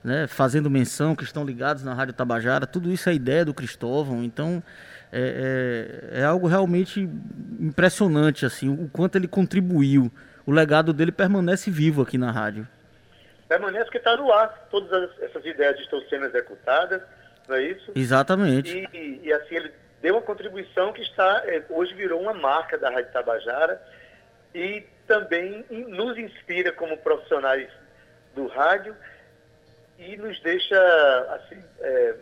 né, 0.03 0.27
fazendo 0.27 0.71
menção 0.71 1.15
que 1.17 1.25
estão 1.25 1.45
ligados 1.45 1.83
na 1.83 1.93
rádio 1.93 2.15
Tabajara. 2.15 2.67
Tudo 2.67 2.91
isso 2.93 3.09
é 3.11 3.15
ideia 3.15 3.45
do 3.45 3.53
Cristóvão. 3.55 4.23
Então 4.23 4.63
é, 5.13 6.11
é- 6.15 6.21
é 6.21 6.25
algo 6.25 6.47
realmente 6.47 7.09
impressionante 7.61 8.45
assim, 8.47 8.69
o 8.69 8.89
quanto 8.93 9.17
ele 9.17 9.29
contribuiu. 9.29 10.11
O 10.47 10.53
legado 10.53 10.93
dele 10.93 11.11
permanece 11.13 11.71
vivo 11.71 12.03
aqui 12.03 12.19
na 12.19 12.31
rádio. 12.31 12.67
Permanece 13.59 13.91
que 13.91 13.99
está 13.99 14.17
no 14.17 14.33
ar, 14.33 14.67
todas 14.71 14.93
as- 14.93 15.23
essas 15.23 15.45
ideias 15.45 15.79
estão 15.81 16.01
sendo 16.09 16.27
executadas, 16.27 17.01
não 17.49 17.57
é 17.57 17.63
isso? 17.63 17.93
Exatamente. 17.95 18.89
E, 18.93 19.21
e, 19.25 19.33
assim, 19.33 19.57
ele 19.57 19.73
deu 20.03 20.15
uma 20.15 20.23
contribuição 20.23 20.93
que 20.93 21.03
está, 21.03 21.43
é, 21.47 21.63
hoje 21.71 21.95
virou 21.95 22.21
uma 22.21 22.35
marca 22.35 22.77
da 22.79 22.91
Rádio 22.91 23.13
Tabajara 23.13 23.81
e 24.55 24.83
também 25.07 25.65
nos 25.71 26.17
inspira 26.19 26.73
como 26.73 26.97
profissionais 26.99 27.69
do 28.35 28.47
rádio 28.47 28.95
e 29.99 30.17
nos 30.17 30.41
deixa 30.41 30.77
assim, 31.35 31.63
é, 31.81 32.15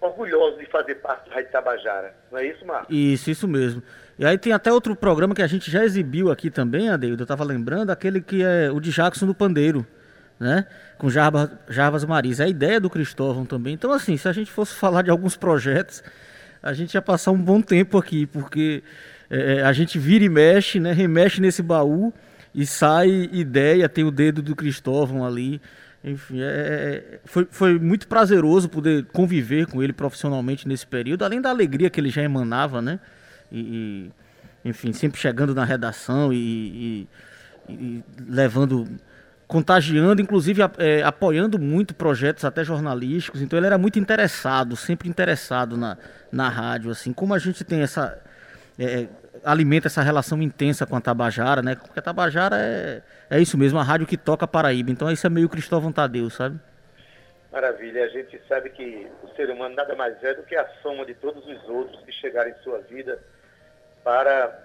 orgulhosos 0.00 0.58
de 0.58 0.66
fazer 0.66 0.96
parte 0.96 1.28
da 1.28 1.36
Rádio 1.36 1.50
Tabajara. 1.52 2.14
Não 2.30 2.38
é 2.38 2.46
isso, 2.46 2.64
Marcos? 2.66 2.94
Isso, 2.94 3.30
isso 3.30 3.46
mesmo. 3.48 3.82
E 4.18 4.24
aí 4.24 4.36
tem 4.38 4.52
até 4.52 4.72
outro 4.72 4.94
programa 4.94 5.34
que 5.34 5.42
a 5.42 5.46
gente 5.46 5.70
já 5.70 5.84
exibiu 5.84 6.30
aqui 6.30 6.50
também, 6.50 6.88
Adeildo, 6.88 7.22
eu 7.22 7.26
tava 7.26 7.44
lembrando, 7.44 7.90
aquele 7.90 8.20
que 8.20 8.42
é 8.44 8.70
o 8.70 8.80
de 8.80 8.90
Jackson 8.90 9.26
do 9.26 9.34
Pandeiro, 9.34 9.86
né? 10.38 10.66
Com 10.98 11.08
Jarbas, 11.10 11.50
Jarbas 11.68 12.04
Maris. 12.04 12.40
É 12.40 12.44
a 12.44 12.48
ideia 12.48 12.80
do 12.80 12.90
Cristóvão 12.90 13.44
também. 13.44 13.74
Então, 13.74 13.92
assim, 13.92 14.16
se 14.16 14.28
a 14.28 14.32
gente 14.32 14.50
fosse 14.50 14.74
falar 14.74 15.02
de 15.02 15.10
alguns 15.10 15.36
projetos, 15.36 16.02
a 16.62 16.72
gente 16.72 16.94
ia 16.94 17.02
passar 17.02 17.30
um 17.32 17.38
bom 17.38 17.60
tempo 17.60 17.98
aqui, 17.98 18.26
porque 18.26 18.82
é, 19.30 19.62
a 19.62 19.72
gente 19.72 19.98
vira 19.98 20.24
e 20.24 20.28
mexe, 20.28 20.78
né? 20.80 20.92
Remexe 20.92 21.40
nesse 21.40 21.62
baú 21.62 22.12
e 22.54 22.66
sai 22.66 23.28
ideia, 23.32 23.88
tem 23.88 24.04
o 24.04 24.10
dedo 24.10 24.40
do 24.42 24.54
Cristóvão 24.54 25.24
ali. 25.26 25.60
Enfim, 26.06 26.40
é- 26.42 26.44
é- 27.14 27.18
foi, 27.24 27.48
foi 27.50 27.78
muito 27.78 28.06
prazeroso 28.06 28.68
poder 28.68 29.06
conviver 29.06 29.66
com 29.66 29.82
ele 29.82 29.92
profissionalmente 29.92 30.68
nesse 30.68 30.86
período, 30.86 31.24
além 31.24 31.40
da 31.40 31.48
alegria 31.48 31.88
que 31.88 31.98
ele 31.98 32.10
já 32.10 32.22
emanava, 32.22 32.82
né? 32.82 33.00
E, 33.50 34.10
e, 34.64 34.68
enfim, 34.68 34.92
sempre 34.92 35.18
chegando 35.18 35.54
na 35.54 35.64
redação 35.64 36.30
e, 36.32 36.36
e- 36.36 37.72
e 37.72 38.04
levando, 38.28 38.86
contagiando, 39.46 40.22
inclusive 40.22 40.62
é, 40.78 41.02
apoiando 41.02 41.58
muito 41.58 41.94
projetos 41.94 42.44
até 42.44 42.64
jornalísticos. 42.64 43.42
Então 43.42 43.58
ele 43.58 43.66
era 43.66 43.78
muito 43.78 43.98
interessado, 43.98 44.76
sempre 44.76 45.08
interessado 45.08 45.76
na, 45.76 45.96
na 46.32 46.48
rádio, 46.48 46.90
assim. 46.90 47.12
Como 47.12 47.34
a 47.34 47.38
gente 47.38 47.64
tem 47.64 47.82
essa 47.82 48.18
é, 48.78 49.06
alimenta 49.44 49.88
essa 49.88 50.02
relação 50.02 50.40
intensa 50.42 50.86
com 50.86 50.96
a 50.96 51.00
Tabajara, 51.00 51.62
né? 51.62 51.74
Porque 51.76 51.98
a 51.98 52.02
Tabajara 52.02 52.56
é, 52.58 53.02
é 53.30 53.40
isso 53.40 53.58
mesmo, 53.58 53.78
a 53.78 53.82
rádio 53.82 54.06
que 54.06 54.16
toca 54.16 54.46
Paraíba. 54.46 54.90
Então 54.90 55.10
isso 55.10 55.26
é 55.26 55.30
meio 55.30 55.48
Cristóvão 55.48 55.92
Tadeu, 55.92 56.30
sabe? 56.30 56.58
Maravilha. 57.52 58.04
A 58.04 58.08
gente 58.08 58.40
sabe 58.48 58.70
que 58.70 59.06
o 59.22 59.28
ser 59.36 59.50
humano 59.50 59.74
nada 59.74 59.94
mais 59.94 60.22
é 60.24 60.34
do 60.34 60.42
que 60.42 60.56
a 60.56 60.66
soma 60.82 61.04
de 61.04 61.14
todos 61.14 61.46
os 61.46 61.68
outros 61.68 62.02
que 62.04 62.12
chegaram 62.12 62.50
em 62.50 62.62
sua 62.62 62.78
vida 62.80 63.18
para 64.02 64.60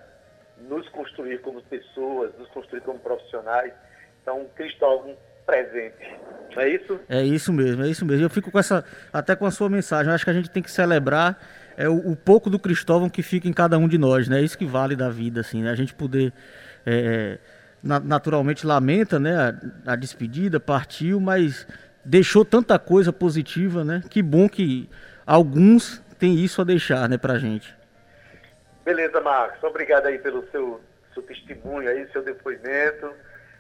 nos 0.57 0.87
construir 0.89 1.39
como 1.41 1.61
pessoas, 1.61 2.31
nos 2.37 2.49
construir 2.49 2.81
como 2.81 2.99
profissionais. 2.99 3.73
Então, 4.21 4.45
Cristóvão 4.55 5.15
presente. 5.45 5.95
É 6.57 6.67
isso? 6.69 6.99
É 7.09 7.23
isso 7.23 7.53
mesmo, 7.53 7.83
é 7.83 7.87
isso 7.87 8.05
mesmo. 8.05 8.25
Eu 8.25 8.29
fico 8.29 8.51
com 8.51 8.59
essa, 8.59 8.83
até 9.13 9.35
com 9.35 9.45
a 9.45 9.51
sua 9.51 9.69
mensagem. 9.69 10.09
Eu 10.09 10.15
acho 10.15 10.23
que 10.23 10.29
a 10.29 10.33
gente 10.33 10.49
tem 10.49 10.61
que 10.61 10.69
celebrar 10.71 11.39
é, 11.77 11.87
o, 11.87 12.11
o 12.11 12.15
pouco 12.15 12.49
do 12.49 12.59
Cristóvão 12.59 13.09
que 13.09 13.21
fica 13.23 13.47
em 13.47 13.53
cada 13.53 13.77
um 13.77 13.87
de 13.87 13.97
nós, 13.97 14.27
né? 14.27 14.39
É 14.39 14.43
isso 14.43 14.57
que 14.57 14.65
vale 14.65 14.95
da 14.95 15.09
vida, 15.09 15.41
assim, 15.41 15.63
né? 15.63 15.71
A 15.71 15.75
gente 15.75 15.93
poder 15.93 16.33
é, 16.85 17.37
na- 17.81 17.99
naturalmente 17.99 18.65
lamenta, 18.65 19.19
né? 19.19 19.35
A, 19.85 19.93
a 19.93 19.95
despedida, 19.95 20.59
partiu, 20.59 21.19
mas 21.19 21.67
deixou 22.03 22.43
tanta 22.43 22.77
coisa 22.77 23.13
positiva, 23.13 23.83
né? 23.83 24.03
Que 24.09 24.21
bom 24.21 24.49
que 24.49 24.89
alguns 25.25 26.03
têm 26.17 26.35
isso 26.35 26.61
a 26.61 26.65
deixar, 26.65 27.07
né, 27.07 27.17
pra 27.17 27.37
gente. 27.39 27.73
Beleza, 28.83 29.21
Marcos. 29.21 29.63
Obrigado 29.63 30.07
aí 30.07 30.17
pelo 30.17 30.45
seu, 30.51 30.81
seu 31.13 31.23
testemunho 31.23 31.89
aí, 31.89 32.07
seu 32.11 32.23
depoimento 32.23 33.09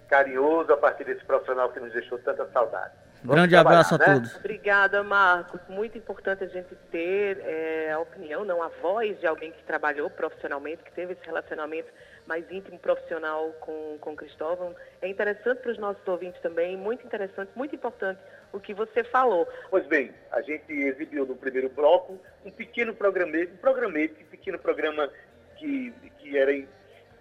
carinhoso 0.09 0.73
a 0.73 0.77
partir 0.77 1.05
desse 1.05 1.23
profissional 1.23 1.69
que 1.69 1.79
nos 1.79 1.93
deixou 1.93 2.17
tanta 2.19 2.45
saudade. 2.51 2.93
Vamos 3.23 3.35
Grande 3.35 3.55
abraço 3.55 3.95
a 3.95 3.97
né? 3.97 4.05
todos. 4.05 4.35
Obrigada, 4.37 5.03
Marcos. 5.03 5.59
Muito 5.67 5.97
importante 5.97 6.43
a 6.43 6.47
gente 6.47 6.73
ter 6.89 7.37
eh, 7.41 7.91
a 7.91 7.99
opinião, 7.99 8.45
não 8.45 8.63
a 8.63 8.69
voz 8.81 9.19
de 9.19 9.27
alguém 9.27 9.51
que 9.51 9.61
trabalhou 9.63 10.09
profissionalmente, 10.09 10.83
que 10.83 10.91
teve 10.93 11.13
esse 11.13 11.25
relacionamento 11.25 11.89
mais 12.25 12.49
íntimo 12.49 12.79
profissional 12.79 13.51
com, 13.59 13.97
com 13.99 14.15
Cristóvão. 14.15 14.73
É 15.01 15.07
interessante 15.09 15.59
para 15.61 15.71
os 15.71 15.77
nossos 15.77 16.07
ouvintes 16.07 16.39
também, 16.41 16.77
muito 16.77 17.05
interessante, 17.05 17.51
muito 17.55 17.75
importante 17.75 18.19
o 18.53 18.59
que 18.59 18.73
você 18.73 19.03
falou. 19.03 19.47
Pois 19.69 19.85
bem, 19.87 20.13
a 20.31 20.41
gente 20.41 20.71
exibiu 20.71 21.25
no 21.25 21.35
primeiro 21.35 21.69
bloco 21.69 22.19
um 22.45 22.51
pequeno 22.51 22.93
programete, 22.93 23.53
um 23.53 23.57
programete, 23.57 24.23
um 24.23 24.27
pequeno 24.27 24.57
programa 24.57 25.09
que, 25.57 25.93
que 26.19 26.37
era, 26.37 26.51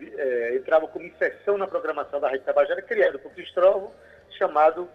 eh, 0.01 0.57
entrava 0.57 0.87
como 0.89 1.07
inserção 1.07 1.59
na 1.59 1.67
programação 1.67 2.21
da 2.21 2.29
Rádio 2.29 2.45
Tabajara, 2.45 2.83
criado 2.83 3.19
por 3.19 3.33
Cristóvão, 3.33 3.93
chamado 4.39 4.89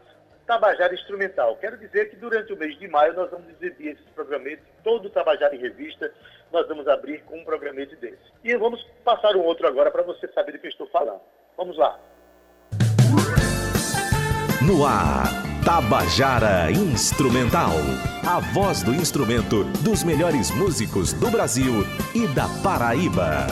Tabajara 0.46 0.94
Instrumental. 0.94 1.58
Quero 1.58 1.78
dizer 1.78 2.10
que 2.10 2.16
durante 2.16 2.54
o 2.54 2.58
mês 2.58 2.78
de 2.78 2.88
maio 2.88 3.14
nós 3.14 3.30
vamos 3.32 3.48
exibir 3.50 3.94
esses 3.94 4.10
programetes, 4.10 4.64
todo 4.84 5.06
o 5.06 5.10
Tabajara 5.10 5.56
em 5.56 5.60
Revista, 5.60 6.12
nós 6.52 6.68
vamos 6.68 6.88
abrir 6.88 7.24
com 7.24 7.38
um 7.38 7.46
programete 7.46 7.96
desse. 7.96 8.22
E 8.44 8.56
vamos 8.56 8.84
passar 9.04 9.36
um 9.36 9.42
outro 9.42 9.68
agora 9.68 9.90
para 9.90 10.04
você 10.04 10.28
saber 10.30 10.54
do 10.54 10.60
que 10.60 10.68
eu 10.68 10.72
estou 10.72 10.88
falando. 10.88 11.22
Vamos 11.58 11.78
lá. 11.78 12.00
No 14.66 14.86
ar, 14.86 15.26
Tabajara 15.66 16.72
Instrumental. 16.72 17.72
A 18.26 18.40
voz 18.54 18.84
do 18.84 18.94
instrumento 18.94 19.66
dos 19.84 20.04
melhores 20.04 20.52
músicos 20.52 21.12
do 21.14 21.30
Brasil 21.30 21.84
e 22.16 22.28
da 22.34 22.48
Paraíba. 22.64 23.48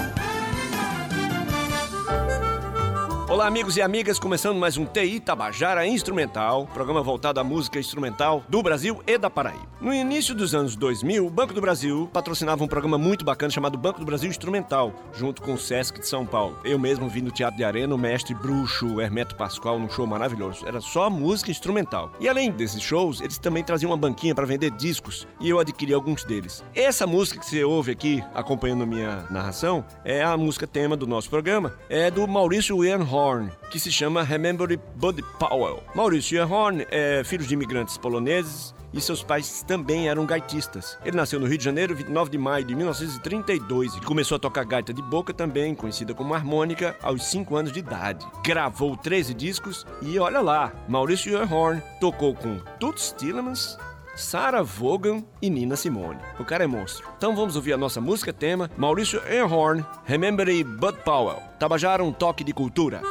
Olá, 3.32 3.48
amigos 3.48 3.78
e 3.78 3.82
amigas, 3.82 4.20
começando 4.20 4.58
mais 4.58 4.76
um 4.76 4.86
TI 4.86 5.18
Tabajara 5.22 5.88
Instrumental, 5.88 6.68
programa 6.74 7.02
voltado 7.02 7.40
à 7.40 7.44
música 7.46 7.80
instrumental 7.80 8.44
do 8.50 8.62
Brasil 8.62 9.02
e 9.08 9.18
da 9.18 9.30
Paraíba. 9.30 9.72
No 9.80 9.94
início 9.94 10.36
dos 10.36 10.54
anos 10.54 10.76
2000, 10.76 11.26
o 11.26 11.30
Banco 11.30 11.54
do 11.54 11.62
Brasil 11.62 12.10
patrocinava 12.12 12.62
um 12.62 12.68
programa 12.68 12.98
muito 12.98 13.24
bacana 13.24 13.50
chamado 13.50 13.78
Banco 13.78 14.02
do 14.02 14.06
Brasil 14.06 14.30
Instrumental, 14.30 14.94
junto 15.14 15.42
com 15.42 15.54
o 15.54 15.58
Sesc 15.58 16.02
de 16.02 16.08
São 16.08 16.26
Paulo. 16.26 16.60
Eu 16.66 16.78
mesmo 16.78 17.08
vi 17.08 17.22
no 17.22 17.32
Teatro 17.32 17.56
de 17.56 17.64
Arena 17.64 17.96
o 17.96 17.98
mestre 17.98 18.36
bruxo 18.36 19.00
Hermeto 19.00 19.38
Pascoal 19.38 19.80
num 19.80 19.90
show 19.90 20.06
maravilhoso. 20.06 20.68
Era 20.68 20.82
só 20.82 21.10
música 21.10 21.52
instrumental. 21.52 22.12
E 22.20 22.28
além 22.28 22.52
desses 22.52 22.82
shows, 22.82 23.22
eles 23.22 23.38
também 23.38 23.64
traziam 23.64 23.92
uma 23.92 23.98
banquinha 23.98 24.36
para 24.36 24.46
vender 24.46 24.72
discos 24.72 25.26
e 25.40 25.50
eu 25.50 25.58
adquiri 25.58 25.94
alguns 25.94 26.26
deles. 26.26 26.66
Essa 26.76 27.08
música 27.08 27.40
que 27.40 27.46
você 27.46 27.64
ouve 27.64 27.94
aqui, 27.94 28.22
acompanhando 28.36 28.86
minha 28.86 29.26
narração, 29.32 29.86
é 30.04 30.22
a 30.22 30.36
música 30.36 30.68
tema 30.68 30.98
do 30.98 31.08
nosso 31.08 31.30
programa. 31.30 31.74
É 31.90 32.12
do 32.12 32.28
Maurício 32.28 32.84
Ian 32.84 33.06
Horn, 33.22 33.52
que 33.70 33.80
se 33.80 33.92
chama 33.92 34.24
Remember 34.24 34.68
Buddy 34.96 35.22
Powell. 35.38 35.84
Maurício 35.94 36.42
Horn 36.52 36.88
é 36.90 37.24
filho 37.24 37.46
de 37.46 37.54
imigrantes 37.54 37.96
poloneses 37.96 38.74
e 38.92 39.00
seus 39.00 39.22
pais 39.22 39.64
também 39.68 40.10
eram 40.10 40.26
gaitistas. 40.26 40.98
Ele 41.06 41.16
nasceu 41.16 41.40
no 41.40 41.46
Rio 41.46 41.60
de 41.60 41.64
Janeiro, 41.64 41.96
29 41.96 42.32
de 42.32 42.38
maio 42.40 42.66
de 42.66 42.74
1932 42.74 43.96
e 43.96 44.02
começou 44.02 44.38
a 44.38 44.40
tocar 44.40 44.66
gaita 44.66 44.92
de 44.92 45.04
boca 45.04 45.32
também, 45.32 45.76
conhecida 45.76 46.16
como 46.16 46.34
harmônica, 46.34 46.96
aos 47.02 47.26
5 47.26 47.56
anos 47.56 47.72
de 47.72 47.80
idade. 47.80 48.26
Gravou 48.44 48.98
13 48.98 49.36
discos 49.36 49.86
e 50.02 50.18
olha 50.18 50.42
lá, 50.42 50.74
Maurício 50.90 51.40
Horn 51.48 51.80
tocou 52.00 52.34
com 52.34 52.58
Toots 52.80 53.14
Tillemans, 53.18 53.78
Sarah 54.16 54.64
Vaughan 54.64 55.24
e 55.42 55.50
Nina 55.50 55.76
Simone. 55.76 56.20
O 56.40 56.46
cara 56.46 56.64
é 56.64 56.68
monstro. 56.68 57.08
Então 57.18 57.36
vamos 57.36 57.56
ouvir 57.56 57.74
a 57.74 57.78
nossa 57.78 58.02
música 58.02 58.34
tema, 58.34 58.70
Maurício 58.78 59.22
Einhorn, 59.26 59.86
Remember 60.06 60.48
Bud 60.64 60.98
Powell. 61.04 61.42
Tabajara, 61.60 62.04
um 62.04 62.12
toque 62.12 62.44
de 62.44 62.54
cultura. 62.54 63.02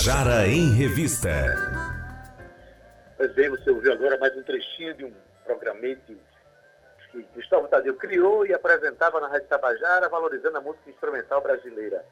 Tabajara 0.00 0.46
em 0.46 0.72
Revista. 0.72 1.28
Pois 3.18 3.30
bem, 3.34 3.50
você 3.50 3.70
ouviu 3.70 3.92
agora 3.92 4.16
mais 4.16 4.34
um 4.34 4.42
trechinho 4.42 4.94
de 4.94 5.04
um 5.04 5.12
programete 5.44 6.16
que 7.12 7.22
Gustavo 7.34 7.68
Tadeu 7.68 7.94
criou 7.96 8.46
e 8.46 8.54
apresentava 8.54 9.20
na 9.20 9.28
Rádio 9.28 9.48
Tabajara, 9.48 10.08
valorizando 10.08 10.56
a 10.56 10.60
música 10.62 10.88
instrumental 10.88 11.42
brasileira. 11.42 12.02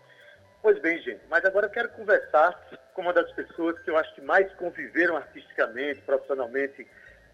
Pois 0.61 0.79
bem, 0.81 1.01
gente, 1.01 1.22
mas 1.31 1.42
agora 1.46 1.64
eu 1.64 1.70
quero 1.70 1.88
conversar 1.90 2.61
com 2.92 3.01
uma 3.01 3.12
das 3.14 3.33
pessoas 3.33 3.79
que 3.79 3.88
eu 3.88 3.96
acho 3.96 4.14
que 4.14 4.20
mais 4.20 4.53
conviveram 4.57 5.16
artisticamente, 5.16 6.03
profissionalmente 6.03 6.87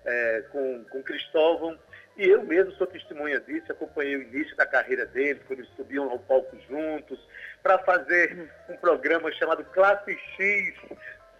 eh, 0.04 0.44
com, 0.52 0.84
com 0.84 1.02
Cristóvão. 1.02 1.76
E 2.16 2.28
eu 2.28 2.44
mesmo 2.44 2.72
sou 2.72 2.86
testemunha 2.86 3.40
disso, 3.40 3.72
acompanhei 3.72 4.16
o 4.16 4.22
início 4.22 4.54
da 4.56 4.64
carreira 4.64 5.04
dele, 5.06 5.40
quando 5.46 5.60
eles 5.60 5.72
subiam 5.74 6.08
ao 6.10 6.18
palco 6.20 6.56
juntos, 6.68 7.18
para 7.62 7.78
fazer 7.80 8.48
um 8.68 8.76
programa 8.76 9.32
chamado 9.32 9.64
Classe 9.64 10.16
X, 10.36 10.74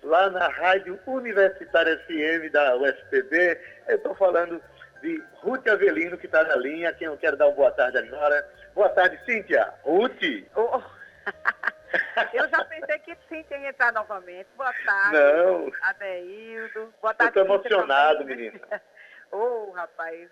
lá 0.02 0.28
na 0.30 0.48
Rádio 0.48 0.98
Universitária 1.06 1.96
FM 2.06 2.50
da 2.52 2.76
UFPB. 2.76 3.60
Eu 3.88 3.96
estou 3.96 4.14
falando 4.16 4.60
de 5.00 5.22
Ruth 5.36 5.66
Avelino, 5.68 6.18
que 6.18 6.26
está 6.26 6.42
na 6.42 6.56
linha, 6.56 6.88
a 6.88 6.92
quem 6.92 7.06
eu 7.06 7.16
quero 7.16 7.36
dar 7.36 7.46
uma 7.46 7.54
boa 7.54 7.70
tarde 7.70 7.98
agora. 7.98 8.44
Boa 8.74 8.88
tarde, 8.88 9.18
Cíntia. 9.24 9.72
Ruth. 9.84 10.20
Oh, 10.56 10.82
Eu 12.32 12.48
já 12.48 12.64
pensei 12.64 12.98
que 12.98 13.16
sim 13.28 13.44
ia 13.50 13.68
entrar 13.68 13.92
novamente. 13.92 14.48
Boa 14.56 14.72
tarde. 14.84 15.12
Não. 15.16 15.72
Adeildo. 15.82 16.92
Boa 17.00 17.12
Eu 17.12 17.14
tarde. 17.14 17.38
estou 17.38 17.56
Cíntia, 17.58 17.68
emocionado, 17.74 18.18
também. 18.18 18.36
menina. 18.36 18.82
Ô, 19.30 19.70
rapaz. 19.70 20.28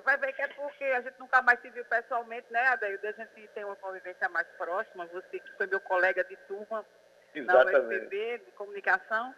Vai 0.00 0.16
ver 0.16 0.32
que 0.32 0.42
é 0.42 0.48
porque 0.48 0.84
a 0.84 1.00
gente 1.00 1.18
nunca 1.18 1.42
mais 1.42 1.60
se 1.60 1.70
viu 1.70 1.84
pessoalmente, 1.84 2.46
né, 2.50 2.60
Adeildo? 2.68 3.06
A 3.06 3.12
gente 3.12 3.48
tem 3.54 3.64
uma 3.64 3.76
convivência 3.76 4.28
mais 4.28 4.46
próxima. 4.56 5.06
Você 5.06 5.38
que 5.38 5.52
foi 5.56 5.66
meu 5.66 5.80
colega 5.80 6.24
de 6.24 6.36
turma 6.48 6.84
na 7.34 7.42
Exatamente. 7.42 8.04
UFPB 8.04 8.38
de 8.38 8.50
comunicação. 8.52 9.34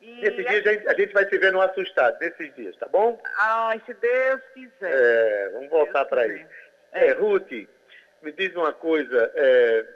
E 0.00 0.20
Nesses 0.22 0.46
dias 0.46 0.66
a 0.66 0.72
gente, 0.72 0.88
a 0.88 0.94
gente 0.94 1.12
vai 1.12 1.28
se 1.28 1.38
ver 1.38 1.52
no 1.52 1.60
assustado, 1.60 2.18
nesses 2.20 2.54
dias, 2.54 2.74
tá 2.76 2.88
bom? 2.88 3.20
Ai, 3.36 3.82
se 3.84 3.92
Deus 3.94 4.40
quiser. 4.54 4.90
É, 4.92 5.48
vamos 5.50 5.68
voltar 5.68 6.04
para 6.06 6.22
aí. 6.22 6.46
É, 6.92 7.12
Ruth, 7.12 7.50
me 8.22 8.32
diz 8.32 8.54
uma 8.54 8.72
coisa. 8.72 9.30
é, 9.34 9.86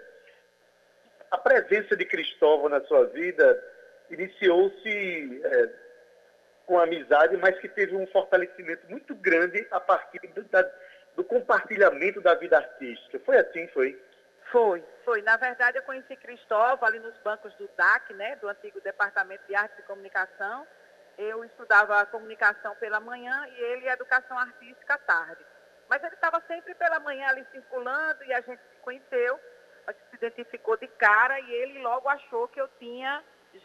a 1.31 1.39
presença 1.39 1.97
de 1.97 2.05
Cristóvão 2.05 2.69
na 2.69 2.81
sua 2.83 3.07
vida 3.07 3.61
iniciou-se 4.11 5.41
é, 5.45 5.69
com 6.67 6.79
amizade, 6.79 7.37
mas 7.37 7.59
que 7.59 7.69
teve 7.69 7.95
um 7.95 8.07
fortalecimento 8.09 8.87
muito 8.89 9.15
grande 9.15 9.67
a 9.71 9.81
partir 9.81 10.19
do, 10.29 10.43
da- 10.45 10.71
do 11.17 11.23
compartilhamento 11.25 12.21
da 12.21 12.35
vida 12.35 12.57
artística. 12.57 13.19
Foi 13.21 13.37
assim, 13.37 13.69
foi? 13.69 14.01
Foi, 14.51 14.85
foi. 15.05 15.23
Na 15.23 15.37
verdade, 15.37 15.79
eu 15.79 15.83
conheci 15.83 16.17
Cristóvão 16.17 16.87
ali 16.89 16.99
nos 16.99 17.17
bancos 17.19 17.53
do 17.55 17.69
DAC, 17.77 18.13
né, 18.15 18.37
do 18.37 18.49
antigo 18.49 18.81
Departamento 18.81 19.45
de 19.47 19.55
Arte 19.55 19.75
e 19.79 19.83
Comunicação. 19.83 20.67
Eu 21.17 21.45
estudava 21.45 22.05
comunicação 22.07 22.75
pela 22.77 22.99
manhã 23.01 23.47
e 23.49 23.61
ele 23.61 23.89
educação 23.89 24.37
artística 24.39 24.95
à 24.95 24.99
tarde. 24.99 25.45
Mas 25.89 26.03
ele 26.03 26.15
estava 26.15 26.43
sempre 26.47 26.75
pela 26.75 26.99
manhã 26.99 27.29
ali 27.29 27.47
circulando 27.53 28.25
e 28.25 28.33
a 28.33 28.41
gente 28.41 28.59
se 28.61 28.77
conheceu, 28.81 29.39
a 29.87 29.93
gente 29.93 30.05
se 30.11 30.17
identificou 30.17 30.77
de 30.77 30.89
cara 30.89 31.39
e 31.39 31.53
ele 31.53 31.79
logo 31.83 32.09
achou 32.09 32.49
que 32.49 32.61
eu 32.61 32.69
tinha 32.81 33.23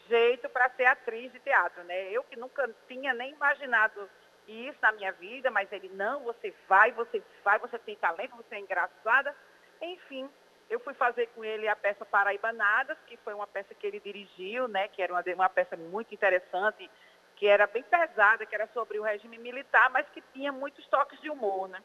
jeito 0.07 0.49
para 0.49 0.69
ser 0.71 0.85
atriz 0.85 1.31
de 1.31 1.39
teatro, 1.39 1.83
né? 1.83 2.11
Eu 2.11 2.23
que 2.23 2.37
nunca 2.37 2.69
tinha 2.87 3.13
nem 3.13 3.31
imaginado 3.31 4.09
isso 4.47 4.77
na 4.81 4.91
minha 4.91 5.11
vida, 5.13 5.51
mas 5.51 5.71
ele, 5.71 5.89
não, 5.89 6.21
você 6.21 6.53
vai, 6.67 6.91
você 6.91 7.21
vai, 7.43 7.59
você 7.59 7.77
tem 7.79 7.95
talento, 7.95 8.35
você 8.35 8.55
é 8.55 8.59
engraçada. 8.59 9.35
Enfim, 9.81 10.29
eu 10.69 10.79
fui 10.79 10.93
fazer 10.93 11.27
com 11.27 11.43
ele 11.43 11.67
a 11.67 11.75
peça 11.75 12.05
Paraibanadas, 12.05 12.97
que 13.07 13.17
foi 13.17 13.33
uma 13.33 13.47
peça 13.47 13.73
que 13.73 13.85
ele 13.85 13.99
dirigiu, 13.99 14.67
né? 14.67 14.87
Que 14.87 15.01
era 15.01 15.13
uma, 15.13 15.23
uma 15.35 15.49
peça 15.49 15.75
muito 15.77 16.13
interessante, 16.13 16.89
que 17.35 17.47
era 17.47 17.67
bem 17.67 17.83
pesada, 17.83 18.45
que 18.45 18.55
era 18.55 18.67
sobre 18.73 18.99
o 18.99 19.03
regime 19.03 19.37
militar, 19.37 19.89
mas 19.89 20.07
que 20.09 20.21
tinha 20.33 20.51
muitos 20.51 20.85
toques 20.87 21.19
de 21.21 21.29
humor, 21.29 21.67
né? 21.69 21.81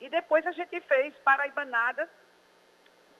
E 0.00 0.08
depois 0.08 0.46
a 0.46 0.52
gente 0.52 0.80
fez 0.82 1.14
Paraibanadas, 1.18 2.08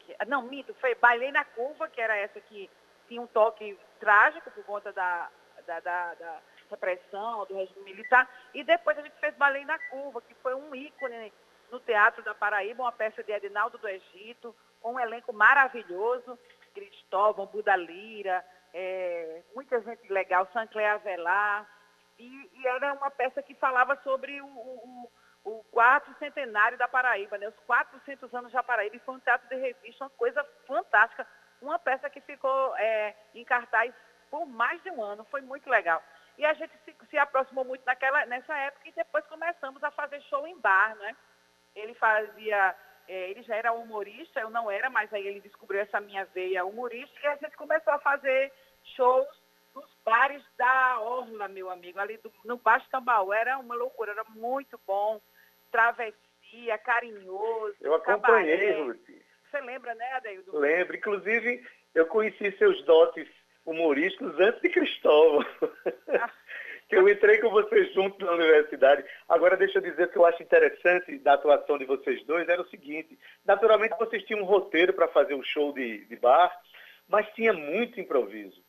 que- 0.01 0.17
não, 0.27 0.43
mito, 0.43 0.75
foi 0.75 0.95
Bailei 0.95 1.31
na 1.31 1.45
Curva, 1.45 1.89
que 1.89 2.01
era 2.01 2.17
essa 2.17 2.41
que 2.41 2.69
tinha 3.11 3.21
um 3.21 3.27
toque 3.27 3.77
trágico 3.99 4.49
por 4.53 4.65
conta 4.65 4.93
da, 4.93 5.29
da, 5.67 5.81
da- 5.81 6.15
da 6.15 6.39
repressão, 6.71 7.45
do 7.47 7.57
regime 7.57 7.83
militar. 7.83 8.29
E 8.55 8.63
depois 8.63 8.97
a 8.97 9.03
gente 9.03 9.19
fez 9.19 9.35
Bailei 9.35 9.65
na 9.65 9.77
Curva, 9.91 10.23
que 10.23 10.33
foi 10.37 10.55
um 10.55 10.73
ícone 10.73 11.33
no 11.73 11.81
Teatro 11.81 12.23
da 12.23 12.33
Paraíba, 12.37 12.85
uma 12.85 12.93
peça 12.93 13.21
de 13.25 13.33
Edinaldo 13.33 13.77
do 13.79 13.89
Egito, 13.89 14.55
com 14.81 14.93
um 14.95 15.01
elenco 15.01 15.33
maravilhoso, 15.33 16.39
Cristóvão, 16.73 17.47
Buda 17.47 17.75
Lira, 17.75 18.45
é, 18.73 19.43
muita 19.57 19.81
gente 19.81 20.09
legal, 20.13 20.47
Sancler 20.53 20.89
Avelar, 20.93 21.69
e, 22.17 22.51
e 22.55 22.67
era 22.69 22.93
uma 22.93 23.11
peça 23.11 23.43
que 23.43 23.55
falava 23.57 23.97
sobre 24.05 24.41
o, 24.41 24.47
o, 24.47 25.11
o, 25.45 25.51
o 25.59 25.65
quarto 25.65 26.15
centenário 26.21 26.79
da 26.79 26.87
Paraíba, 26.87 27.37
né? 27.39 27.49
os 27.49 27.59
400 27.67 28.33
anos 28.33 28.53
da 28.53 28.63
Paraíba, 28.63 28.95
e 28.95 29.01
foi 29.01 29.17
um 29.17 29.21
teatro 29.21 29.49
de 29.49 29.57
revista, 29.57 30.05
uma 30.05 30.11
coisa 30.11 30.45
fantástica, 30.69 31.27
uma 31.63 31.79
peça 31.79 32.11
que 32.11 32.21
ficou 32.21 32.77
é, 32.77 33.15
em 33.35 33.45
cartaz 33.45 33.93
por 34.31 34.47
mais 34.47 34.81
de 34.83 34.91
um 34.91 35.03
ano, 35.03 35.25
foi 35.25 35.41
muito 35.41 35.69
legal. 35.69 36.03
E 36.39 36.45
a 36.45 36.55
gente 36.55 36.73
se, 36.85 36.95
se 37.11 37.19
aproximou 37.19 37.65
muito 37.65 37.85
naquela, 37.85 38.25
nessa 38.27 38.57
época 38.57 38.89
e 38.89 38.93
depois 38.93 39.27
começamos 39.27 39.83
a 39.83 39.91
fazer 39.91 40.23
show 40.23 40.47
em 40.47 40.59
bar, 40.59 40.95
né? 40.97 41.15
Ele 41.75 41.95
fazia, 41.95 42.75
eh, 43.09 43.31
ele 43.31 43.43
já 43.43 43.57
era 43.57 43.73
humorista, 43.73 44.41
eu 44.41 44.49
não 44.49 44.71
era, 44.71 44.89
mas 44.89 45.13
aí 45.13 45.27
ele 45.27 45.41
descobriu 45.41 45.81
essa 45.81 46.01
minha 46.01 46.25
veia 46.27 46.65
humorística 46.65 47.27
e 47.27 47.31
a 47.31 47.37
gente 47.37 47.57
começou 47.57 47.93
a 47.93 47.99
fazer 47.99 48.53
shows 48.97 49.29
nos 49.75 49.89
bares 50.05 50.43
da 50.57 51.01
Orla, 51.01 51.49
meu 51.49 51.71
amigo, 51.71 51.99
ali 51.99 52.17
do, 52.19 52.33
no 52.45 52.57
Baixo 52.57 52.89
Tambaú. 52.91 53.33
Era 53.33 53.59
uma 53.59 53.75
loucura, 53.75 54.13
era 54.13 54.25
muito 54.31 54.81
bom, 54.87 55.21
travessia, 55.71 56.79
carinhoso. 56.79 57.77
Eu 57.81 57.95
acompanhei, 57.95 58.57
cabaré. 58.57 58.83
Ruth. 58.83 59.20
Você 59.51 59.61
lembra, 59.61 59.95
né, 59.95 60.13
Adeildo? 60.13 60.57
Lembro. 60.57 60.97
Inclusive, 60.97 61.63
eu 61.95 62.07
conheci 62.07 62.53
seus 62.57 62.83
dotes 62.85 63.27
humorísticos 63.67 64.39
antes 64.39 64.63
de 64.63 64.69
Cristóvão. 64.69 65.45
que 66.89 66.97
eu 66.97 67.09
entrei 67.09 67.39
com 67.39 67.51
vocês 67.51 67.93
juntos 67.95 68.19
na 68.19 68.33
universidade. 68.33 69.05
Agora, 69.29 69.57
deixa 69.57 69.79
eu 69.79 69.83
dizer 69.83 70.11
que 70.11 70.19
eu 70.19 70.27
acho 70.27 70.43
interessante 70.43 71.19
da 71.19 71.35
atuação 71.35 71.79
de 71.79 71.85
vocês 71.85 72.25
dois 72.27 72.49
era 72.49 72.61
o 72.61 72.69
seguinte: 72.69 73.17
naturalmente 73.45 73.97
vocês 73.97 74.25
tinham 74.25 74.43
um 74.43 74.45
roteiro 74.45 74.93
para 74.93 75.07
fazer 75.09 75.35
um 75.35 75.43
show 75.43 75.73
de, 75.73 76.05
de 76.07 76.17
bar, 76.17 76.53
mas 77.09 77.29
tinha 77.35 77.53
muito 77.53 78.01
improviso. 78.01 78.61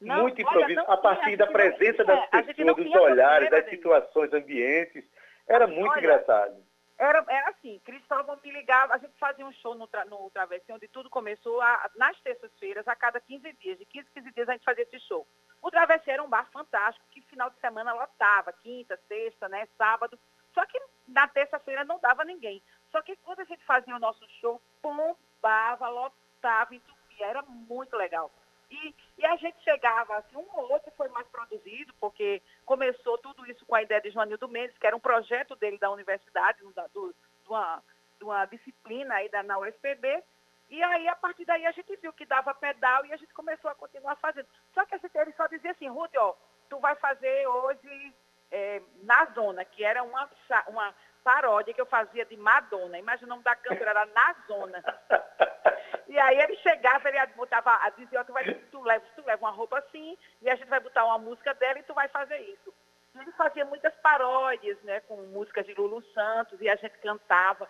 Não, 0.00 0.22
muito 0.22 0.40
olha, 0.40 0.42
improviso 0.42 0.80
não 0.80 0.84
a 0.84 0.96
tinha, 0.96 1.02
partir 1.02 1.32
a 1.34 1.36
da 1.36 1.46
presença 1.48 2.04
tinha, 2.04 2.04
das 2.04 2.30
não 2.30 2.40
pessoas, 2.40 2.76
dos 2.76 2.86
tinha 2.86 3.02
olhares, 3.02 3.50
das 3.50 3.68
situações, 3.68 4.32
ambientes. 4.32 5.04
Era 5.48 5.66
muito 5.66 5.90
Olha, 5.90 5.98
engraçado. 5.98 6.63
Era, 7.04 7.24
era 7.28 7.50
assim, 7.50 7.78
Cristóvão 7.84 8.38
me 8.42 8.50
ligava, 8.50 8.94
a 8.94 8.98
gente 8.98 9.18
fazia 9.18 9.44
um 9.46 9.52
show 9.52 9.74
no, 9.74 9.86
tra, 9.86 10.04
no 10.04 10.30
Travessia, 10.30 10.74
onde 10.74 10.88
tudo 10.88 11.10
começou 11.10 11.60
a- 11.60 11.90
nas 11.96 12.18
terças-feiras, 12.20 12.86
a 12.88 12.96
cada 12.96 13.20
15 13.20 13.52
dias. 13.54 13.78
De 13.78 13.84
15 13.84 14.08
15 14.10 14.30
dias 14.32 14.48
a 14.48 14.52
gente 14.52 14.64
fazia 14.64 14.82
esse 14.84 14.98
show. 15.00 15.26
O 15.62 15.70
Travessia 15.70 16.14
era 16.14 16.22
um 16.22 16.28
bar 16.28 16.48
fantástico, 16.52 17.06
que 17.10 17.20
final 17.22 17.50
de 17.50 17.58
semana 17.60 17.92
lotava, 17.92 18.52
quinta, 18.52 18.98
sexta, 19.08 19.48
né, 19.48 19.66
sábado. 19.78 20.18
Só 20.52 20.64
que 20.66 20.80
na 21.08 21.26
terça-feira 21.28 21.84
não 21.84 21.98
dava 21.98 22.24
ninguém. 22.24 22.62
Só 22.92 23.02
que 23.02 23.16
quando 23.16 23.40
a 23.40 23.44
gente 23.44 23.64
fazia 23.64 23.94
o 23.96 23.98
nosso 23.98 24.24
show, 24.40 24.60
bombava, 24.82 25.88
lotava, 25.88 26.74
entupia. 26.74 27.26
Era 27.26 27.42
muito 27.42 27.96
legal. 27.96 28.30
E, 28.74 28.94
e 29.18 29.26
a 29.26 29.36
gente 29.36 29.62
chegava, 29.62 30.16
assim, 30.16 30.36
um 30.36 30.46
ou 30.52 30.72
outro 30.72 30.90
foi 30.96 31.08
mais 31.08 31.26
produzido, 31.28 31.94
porque 32.00 32.42
começou 32.64 33.16
tudo 33.18 33.48
isso 33.50 33.64
com 33.66 33.74
a 33.74 33.82
ideia 33.82 34.00
de 34.00 34.10
Joanildo 34.10 34.48
Mendes, 34.48 34.76
que 34.78 34.86
era 34.86 34.96
um 34.96 35.00
projeto 35.00 35.54
dele 35.56 35.78
da 35.78 35.90
universidade, 35.90 36.58
da- 36.74 36.86
do, 36.88 37.12
de, 37.12 37.48
uma, 37.48 37.82
de 38.18 38.24
uma 38.24 38.44
disciplina 38.46 39.14
aí 39.14 39.28
da, 39.28 39.42
na 39.42 39.58
UFPB. 39.58 40.22
E 40.70 40.82
aí, 40.82 41.06
a 41.08 41.14
partir 41.14 41.44
daí, 41.44 41.64
a 41.66 41.72
gente 41.72 41.94
viu 41.96 42.12
que 42.12 42.26
dava 42.26 42.54
pedal 42.54 43.04
e 43.06 43.12
a 43.12 43.16
gente 43.16 43.32
começou 43.32 43.70
a 43.70 43.74
continuar 43.74 44.16
fazendo. 44.16 44.48
Só 44.72 44.84
que 44.84 44.94
ele 44.94 45.32
só 45.32 45.46
dizia 45.46 45.70
assim, 45.70 45.88
Ruth, 45.88 46.14
ó, 46.16 46.34
tu 46.68 46.78
vai 46.80 46.96
fazer 46.96 47.46
hoje 47.46 48.14
é, 48.50 48.82
na 49.02 49.26
zona, 49.26 49.64
que 49.64 49.84
era 49.84 50.02
uma, 50.02 50.28
uma 50.68 50.94
paródia 51.22 51.72
que 51.74 51.80
eu 51.80 51.86
fazia 51.86 52.24
de 52.24 52.36
Madonna. 52.36 52.98
Imagina 52.98 53.26
o 53.26 53.30
nome 53.30 53.44
da 53.44 53.54
câmera, 53.54 53.90
era 53.90 54.06
na 54.06 54.34
zona. 54.48 54.82
E 56.06 56.18
aí 56.18 56.38
ele 56.38 56.53
chegava, 56.84 57.08
ele 57.08 57.26
botava, 57.34 57.78
dizia, 57.96 58.20
ó, 58.20 58.24
tu, 58.24 58.32
vai, 58.32 58.44
tu, 58.70 58.82
leva, 58.82 59.04
tu 59.16 59.24
leva 59.24 59.46
uma 59.46 59.50
roupa 59.50 59.78
assim, 59.78 60.18
e 60.42 60.50
a 60.50 60.54
gente 60.54 60.68
vai 60.68 60.80
botar 60.80 61.04
uma 61.06 61.18
música 61.18 61.54
dela 61.54 61.78
e 61.78 61.82
tu 61.82 61.94
vai 61.94 62.08
fazer 62.08 62.38
isso. 62.40 62.74
Ele 63.14 63.32
fazia 63.32 63.64
muitas 63.64 63.94
paródias, 63.96 64.80
né, 64.82 65.00
com 65.00 65.16
músicas 65.16 65.64
de 65.64 65.72
Lulu 65.74 66.02
Santos, 66.12 66.60
e 66.60 66.68
a 66.68 66.76
gente 66.76 66.98
cantava. 66.98 67.68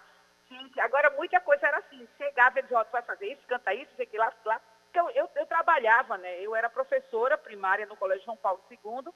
Gente, 0.48 0.80
agora 0.80 1.10
muita 1.10 1.40
coisa 1.40 1.66
era 1.66 1.78
assim, 1.78 2.08
chegava 2.18 2.58
e 2.58 2.62
dizia, 2.62 2.78
ó, 2.78 2.84
tu 2.84 2.90
vai 2.90 3.02
fazer 3.02 3.32
isso, 3.32 3.46
canta 3.46 3.72
isso, 3.72 3.90
sei 3.96 4.06
que 4.06 4.18
lá, 4.18 4.32
lá. 4.44 4.60
Eu, 4.92 5.10
eu, 5.10 5.28
eu 5.36 5.46
trabalhava, 5.46 6.16
né, 6.18 6.40
eu 6.40 6.54
era 6.56 6.68
professora 6.68 7.38
primária 7.38 7.86
no 7.86 7.96
Colégio 7.96 8.24
João 8.24 8.36
Paulo 8.36 8.60
II, 8.70 9.12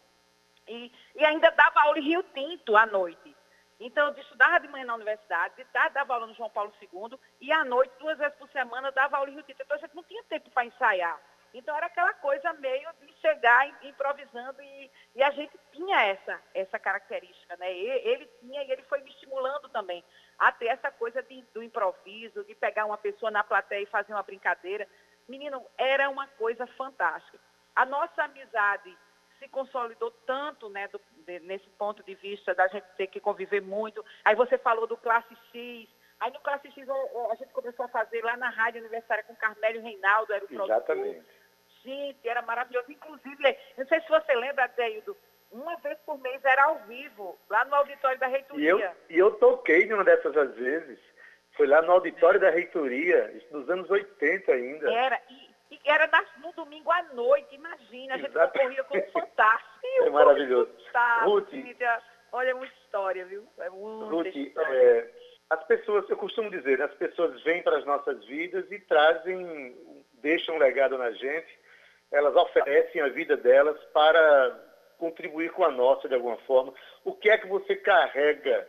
e, 0.68 0.92
e 1.16 1.24
ainda 1.24 1.50
dava 1.50 1.80
aula 1.80 1.98
em 1.98 2.02
Rio 2.02 2.22
Tinto 2.34 2.76
à 2.76 2.86
noite. 2.86 3.34
Então, 3.80 4.08
eu 4.08 4.18
estudava 4.18 4.58
de 4.58 4.68
manhã 4.68 4.84
na 4.84 4.94
universidade, 4.96 5.54
de 5.56 5.64
tarde 5.66 5.94
dava 5.94 6.14
aula 6.14 6.26
no 6.26 6.34
João 6.34 6.50
Paulo 6.50 6.72
II, 6.82 7.18
e 7.40 7.52
à 7.52 7.64
noite, 7.64 7.92
duas 7.98 8.18
vezes 8.18 8.36
por 8.36 8.48
semana, 8.50 8.90
dava 8.90 9.16
aula 9.16 9.30
em 9.30 9.34
Rio 9.34 9.42
Tinto. 9.44 9.62
Então, 9.62 9.76
a 9.76 9.80
gente 9.80 9.94
não 9.94 10.02
tinha 10.02 10.22
tempo 10.24 10.50
para 10.50 10.64
ensaiar. 10.64 11.20
Então, 11.54 11.74
era 11.76 11.86
aquela 11.86 12.12
coisa 12.14 12.52
meio 12.54 12.88
de 13.00 13.12
chegar 13.20 13.68
im- 13.68 13.88
improvisando, 13.88 14.60
e, 14.60 14.90
e 15.14 15.22
a 15.22 15.30
gente 15.30 15.58
tinha 15.72 16.02
essa, 16.06 16.40
essa 16.52 16.78
característica, 16.78 17.56
né? 17.56 17.72
Ele 17.72 18.26
tinha, 18.40 18.62
e 18.64 18.70
ele 18.70 18.82
foi 18.82 19.00
me 19.00 19.10
estimulando 19.10 19.68
também 19.68 20.04
a 20.38 20.52
ter 20.52 20.66
essa 20.66 20.90
coisa 20.90 21.22
de- 21.22 21.42
do 21.54 21.62
improviso, 21.62 22.44
de 22.44 22.54
pegar 22.56 22.84
uma 22.84 22.98
pessoa 22.98 23.30
na 23.30 23.42
plateia 23.44 23.82
e 23.82 23.86
fazer 23.86 24.12
uma 24.12 24.22
brincadeira. 24.22 24.86
Menino, 25.28 25.64
era 25.78 26.10
uma 26.10 26.26
coisa 26.26 26.66
fantástica. 26.66 27.38
A 27.74 27.86
nossa 27.86 28.24
amizade 28.24 28.96
se 29.38 29.48
consolidou 29.48 30.10
tanto, 30.26 30.68
né, 30.68 30.88
do- 30.88 31.00
de- 31.28 31.40
nesse 31.40 31.68
ponto 31.78 32.02
de 32.02 32.14
vista 32.14 32.54
da 32.54 32.66
gente 32.68 32.86
ter 32.96 33.06
que 33.06 33.20
conviver 33.20 33.60
muito. 33.60 34.04
Aí 34.24 34.34
você 34.34 34.56
falou 34.56 34.86
do 34.86 34.96
Classe 34.96 35.36
X. 35.52 35.88
Aí 36.18 36.32
no 36.32 36.40
Classe 36.40 36.70
X 36.72 36.88
a, 36.88 36.94
a 37.30 37.34
gente 37.36 37.52
começou 37.52 37.84
a 37.84 37.88
fazer 37.88 38.22
lá 38.24 38.36
na 38.36 38.48
Rádio 38.48 38.80
Universitária 38.80 39.22
com 39.24 39.36
Carmélio 39.36 39.82
Reinaldo, 39.82 40.32
era 40.32 40.44
o 40.44 40.48
produtor. 40.48 40.70
Exatamente. 40.76 41.22
Gente, 41.84 42.28
era 42.28 42.42
maravilhoso. 42.42 42.90
Inclusive, 42.90 43.56
não 43.76 43.86
sei 43.86 44.00
se 44.00 44.08
você 44.08 44.34
lembra, 44.34 44.66
Deildo, 44.68 45.16
uma 45.52 45.76
vez 45.76 45.96
por 46.04 46.18
mês 46.18 46.44
era 46.44 46.64
ao 46.64 46.78
vivo, 46.86 47.38
lá 47.48 47.64
no 47.66 47.74
auditório 47.76 48.18
da 48.18 48.28
E 48.28 48.32
reitoria. 48.32 48.70
eu, 48.70 48.80
e 49.10 49.18
eu 49.18 49.30
toquei 49.32 49.86
numa 49.86 50.02
dessas 50.04 50.36
às 50.36 50.54
vezes. 50.54 50.98
Foi 51.56 51.66
lá 51.66 51.82
no 51.82 51.92
auditório 51.92 52.38
da 52.38 52.50
reitoria, 52.50 53.32
isso 53.32 53.56
nos 53.56 53.68
anos 53.68 53.90
80 53.90 54.52
ainda. 54.52 54.92
Era, 54.92 55.20
e, 55.28 55.47
e 55.70 55.78
era 55.84 56.08
no 56.38 56.52
domingo 56.52 56.90
à 56.90 57.02
noite, 57.14 57.54
imagina, 57.54 58.14
a 58.14 58.18
gente 58.18 58.30
Exato. 58.30 58.52
concorria 58.52 58.84
com 58.84 58.98
o 58.98 59.12
Fantástico. 59.12 59.86
É 60.02 60.10
maravilhoso. 60.10 60.70
Fantástico, 60.86 61.30
Ruth. 61.30 61.48
Olha, 62.32 62.50
é 62.50 62.54
muita 62.54 62.74
história, 62.74 63.24
viu? 63.24 63.46
É 63.58 63.70
muita 63.70 64.14
Ruth, 64.14 64.36
história. 64.36 64.76
é, 64.76 65.10
as 65.50 65.64
pessoas, 65.64 66.08
eu 66.10 66.16
costumo 66.16 66.50
dizer, 66.50 66.80
as 66.82 66.92
pessoas 66.94 67.42
vêm 67.42 67.62
para 67.62 67.78
as 67.78 67.84
nossas 67.86 68.22
vidas 68.26 68.70
e 68.70 68.78
trazem, 68.80 69.76
deixam 70.14 70.56
um 70.56 70.58
legado 70.58 70.98
na 70.98 71.10
gente, 71.12 71.58
elas 72.12 72.34
oferecem 72.36 73.00
a 73.00 73.08
vida 73.08 73.36
delas 73.36 73.82
para 73.92 74.68
contribuir 74.98 75.50
com 75.52 75.64
a 75.64 75.70
nossa 75.70 76.08
de 76.08 76.14
alguma 76.14 76.36
forma. 76.38 76.72
O 77.04 77.14
que 77.14 77.30
é 77.30 77.38
que 77.38 77.46
você 77.46 77.76
carrega 77.76 78.68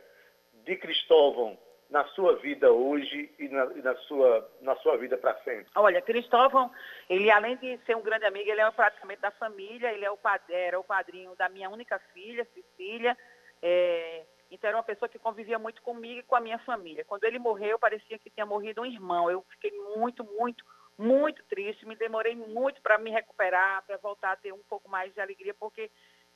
de 0.64 0.76
Cristóvão 0.78 1.58
na 1.90 2.06
sua 2.10 2.36
vida 2.36 2.72
hoje 2.72 3.32
e 3.40 3.48
na, 3.48 3.66
e 3.76 3.82
na 3.82 3.96
sua, 3.96 4.50
na 4.62 4.76
sua 4.78 4.98
vida 4.98 5.18
para 5.18 5.36
sempre? 5.44 5.72
Olha, 5.76 6.02
Cristóvão, 6.02 6.72
ele 7.10 7.32
além 7.32 7.58
de 7.58 7.78
ser 7.86 7.96
um 7.96 8.02
grande 8.02 8.26
amigo, 8.26 8.50
ele 8.50 8.62
é 8.62 8.72
praticamente 8.72 9.22
da 9.22 9.32
família, 9.32 9.92
ele 9.92 10.06
é 10.06 10.12
o, 10.12 10.20
era 10.50 10.80
o 10.80 10.84
padrinho 10.84 11.36
da 11.36 11.50
minha 11.50 11.70
única 11.70 12.00
filha, 12.14 12.48
Cecília. 12.54 13.18
é, 13.62 14.24
então 14.52 14.68
era 14.68 14.78
uma 14.78 14.84
pessoa 14.84 15.08
que 15.08 15.20
convivia 15.20 15.60
muito 15.60 15.82
comigo 15.82 16.20
e 16.20 16.24
com 16.24 16.36
a 16.36 16.40
minha 16.40 16.58
família. 16.60 17.06
Quando 17.06 17.24
ele 17.24 17.38
morreu, 17.38 17.78
parecia 17.78 18.18
que 18.18 18.30
tinha 18.30 18.46
morrido 18.46 18.82
um 18.82 18.86
irmão. 18.86 19.30
Eu 19.30 19.46
fiquei 19.52 19.72
muito, 19.96 20.24
muito, 20.24 20.66
muito 20.98 21.44
triste. 21.44 21.86
Me 21.86 21.96
demorei 21.96 22.36
muito 22.36 22.82
para 22.82 22.98
me 22.98 23.12
recuperar, 23.12 23.84
para 23.86 23.98
voltar 23.98 24.32
a 24.32 24.36
ter 24.36 24.52
um 24.52 24.64
pouco 24.68 24.90
mais 24.90 25.14
de 25.14 25.22
alegria, 25.22 25.54
porque 25.54 25.92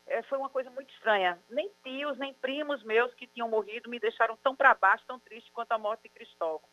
é, 0.08 0.22
foi 0.24 0.38
uma 0.38 0.50
coisa 0.50 0.70
muito 0.70 0.94
estranha. 0.94 1.40
Nem 1.50 1.72
tios, 1.84 2.18
nem 2.18 2.34
primos 2.34 2.84
meus 2.84 3.14
que 3.14 3.28
tinham 3.28 3.50
morrido 3.50 3.90
me 3.90 4.00
deixaram 4.00 4.38
tão 4.38 4.56
para 4.56 4.74
baixo, 4.74 5.06
tão 5.08 5.20
triste 5.20 5.52
quanto 5.52 5.72
a 5.72 5.78
morte 5.78 6.04
de 6.04 6.10
Cristóvão. 6.10 6.68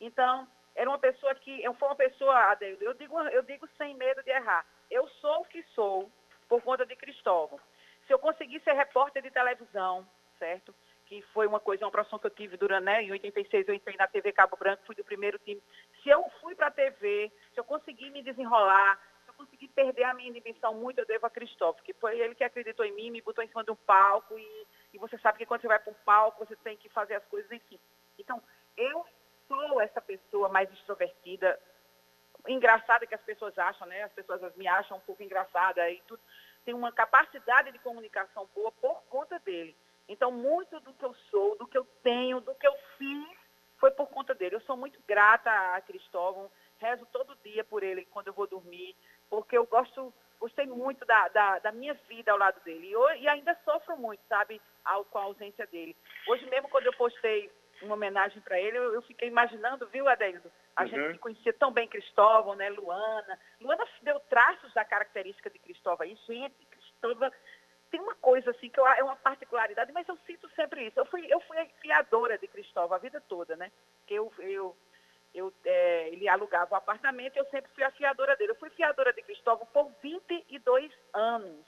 Então, 0.00 0.46
era 0.74 0.88
uma 0.88 0.98
pessoa 0.98 1.34
que, 1.34 1.62
eu 1.62 1.72
foi 1.74 1.88
uma 1.88 1.96
pessoa, 1.96 2.36
Adeildo, 2.50 2.84
eu 2.84 2.94
digo, 2.94 3.18
eu 3.28 3.42
digo 3.42 3.66
sem 3.78 3.94
medo 3.94 4.22
de 4.22 4.30
errar. 4.30 4.64
Eu 4.90 5.08
sou 5.08 5.40
o 5.40 5.44
que 5.46 5.62
sou 5.74 6.10
por 6.48 6.62
conta 6.62 6.84
de 6.84 6.94
Cristóvão. 6.94 7.58
Se 8.06 8.12
eu 8.12 8.18
conseguir 8.18 8.60
ser 8.60 8.72
repórter 8.74 9.22
de 9.22 9.30
televisão, 9.30 10.06
certo? 10.38 10.74
Que 11.06 11.22
foi 11.32 11.46
uma 11.46 11.58
coisa, 11.58 11.84
uma 11.84 11.90
profissão 11.90 12.18
que 12.18 12.26
eu 12.26 12.30
tive 12.30 12.56
durante, 12.56 12.84
né, 12.84 13.02
em 13.02 13.10
86 13.10 13.66
eu 13.68 13.74
entrei 13.74 13.96
na 13.96 14.06
TV 14.06 14.32
Cabo 14.32 14.56
Branco, 14.56 14.84
fui 14.84 14.94
do 14.94 15.04
primeiro 15.04 15.38
time. 15.38 15.62
Se 16.02 16.10
eu 16.10 16.22
fui 16.40 16.54
para 16.54 16.66
a 16.66 16.70
TV, 16.70 17.32
se 17.54 17.58
eu 17.58 17.64
conseguir 17.64 18.10
me 18.10 18.22
desenrolar, 18.22 19.00
conseguir 19.36 19.68
perder 19.68 20.04
a 20.04 20.14
minha 20.14 20.32
dimensão 20.32 20.74
muito, 20.74 20.98
eu 20.98 21.06
devo 21.06 21.26
a 21.26 21.30
Cristóvão, 21.30 21.82
que 21.84 21.92
foi 21.94 22.18
ele 22.18 22.34
que 22.34 22.44
acreditou 22.44 22.84
em 22.84 22.92
mim, 22.92 23.10
me 23.10 23.22
botou 23.22 23.44
em 23.44 23.48
cima 23.48 23.62
de 23.62 23.70
um 23.70 23.76
palco 23.76 24.38
e, 24.38 24.66
e 24.94 24.98
você 24.98 25.18
sabe 25.18 25.38
que 25.38 25.46
quando 25.46 25.60
você 25.60 25.68
vai 25.68 25.78
para 25.78 25.92
um 25.92 25.96
palco, 26.04 26.44
você 26.44 26.56
tem 26.56 26.76
que 26.76 26.88
fazer 26.88 27.14
as 27.14 27.24
coisas, 27.26 27.50
enfim. 27.50 27.78
Então, 28.18 28.42
eu 28.76 29.04
sou 29.46 29.80
essa 29.80 30.00
pessoa 30.00 30.48
mais 30.48 30.70
extrovertida, 30.72 31.58
engraçada 32.48 33.06
que 33.06 33.14
as 33.14 33.22
pessoas 33.22 33.56
acham, 33.58 33.86
né? 33.86 34.02
As 34.02 34.12
pessoas 34.12 34.54
me 34.56 34.66
acham 34.66 34.96
um 34.96 35.00
pouco 35.00 35.22
engraçada 35.22 35.88
e 35.90 36.00
tudo. 36.02 36.20
Tem 36.64 36.74
uma 36.74 36.92
capacidade 36.92 37.72
de 37.72 37.78
comunicação 37.78 38.48
boa 38.54 38.72
por 38.72 39.02
conta 39.04 39.38
dele. 39.40 39.76
Então, 40.08 40.30
muito 40.30 40.78
do 40.80 40.92
que 40.94 41.04
eu 41.04 41.14
sou, 41.30 41.56
do 41.56 41.66
que 41.66 41.76
eu 41.76 41.84
tenho, 42.02 42.40
do 42.40 42.54
que 42.54 42.66
eu 42.66 42.74
fiz, 42.96 43.36
foi 43.78 43.90
por 43.90 44.08
conta 44.08 44.34
dele. 44.34 44.56
Eu 44.56 44.60
sou 44.62 44.76
muito 44.76 45.00
grata 45.06 45.50
a 45.50 45.80
Cristóvão, 45.80 46.50
rezo 46.78 47.06
todo 47.06 47.36
dia 47.44 47.64
por 47.64 47.82
ele 47.82 48.04
quando 48.06 48.28
eu 48.28 48.32
vou 48.32 48.46
dormir, 48.46 48.96
porque 49.28 49.56
eu 49.56 49.66
gosto, 49.66 50.12
gostei 50.40 50.66
muito 50.66 51.04
da, 51.04 51.28
da, 51.28 51.58
da 51.58 51.72
minha 51.72 51.94
vida 52.08 52.32
ao 52.32 52.38
lado 52.38 52.60
dele. 52.64 52.92
E, 52.92 53.22
e 53.22 53.28
ainda 53.28 53.56
sofro 53.64 53.96
muito, 53.96 54.20
sabe, 54.28 54.60
ao, 54.84 55.04
com 55.04 55.18
a 55.18 55.22
ausência 55.22 55.66
dele. 55.66 55.96
Hoje 56.28 56.46
mesmo, 56.46 56.68
quando 56.68 56.86
eu 56.86 56.92
postei 56.94 57.50
uma 57.82 57.94
homenagem 57.94 58.40
para 58.42 58.58
ele, 58.58 58.78
eu, 58.78 58.94
eu 58.94 59.02
fiquei 59.02 59.28
imaginando, 59.28 59.86
viu, 59.88 60.08
Adeldo? 60.08 60.50
A 60.74 60.82
Uhum. 60.82 60.88
gente 60.88 61.12
que 61.12 61.18
conhecia 61.18 61.52
tão 61.52 61.72
bem 61.72 61.88
Cristóvão, 61.88 62.54
né, 62.54 62.68
Luana. 62.70 63.38
Luana 63.60 63.84
deu 64.02 64.20
traços 64.20 64.72
da 64.74 64.84
característica 64.84 65.48
de 65.50 65.58
Cristóvão. 65.58 66.06
E, 66.06 66.14
gente, 66.26 66.54
Cristóvão 66.66 67.30
tem 67.90 68.00
uma 68.00 68.14
coisa 68.16 68.50
assim 68.50 68.68
que 68.68 68.78
eu, 68.78 68.86
é 68.86 69.02
uma 69.02 69.16
particularidade, 69.16 69.92
mas 69.92 70.08
eu 70.08 70.18
sinto 70.26 70.48
sempre 70.50 70.86
isso. 70.86 70.98
Eu 70.98 71.06
fui, 71.06 71.26
eu 71.32 71.40
fui 71.40 71.58
a 71.58 71.66
fiadora 71.80 72.36
de 72.38 72.46
Cristóvão 72.48 72.96
a 72.96 73.00
vida 73.00 73.22
toda, 73.28 73.56
né? 73.56 73.70
Que 74.06 74.14
eu, 74.14 74.32
eu, 74.38 74.76
eu, 75.36 75.52
é, 75.64 76.08
ele 76.08 76.28
alugava 76.28 76.74
o 76.74 76.78
apartamento 76.78 77.36
e 77.36 77.38
eu 77.38 77.46
sempre 77.46 77.70
fui 77.74 77.84
a 77.84 77.90
fiadora 77.90 78.34
dele. 78.36 78.52
Eu 78.52 78.56
fui 78.56 78.70
fiadora 78.70 79.12
de 79.12 79.22
Cristóvão 79.22 79.66
por 79.66 79.90
22 80.02 80.92
anos. 81.12 81.66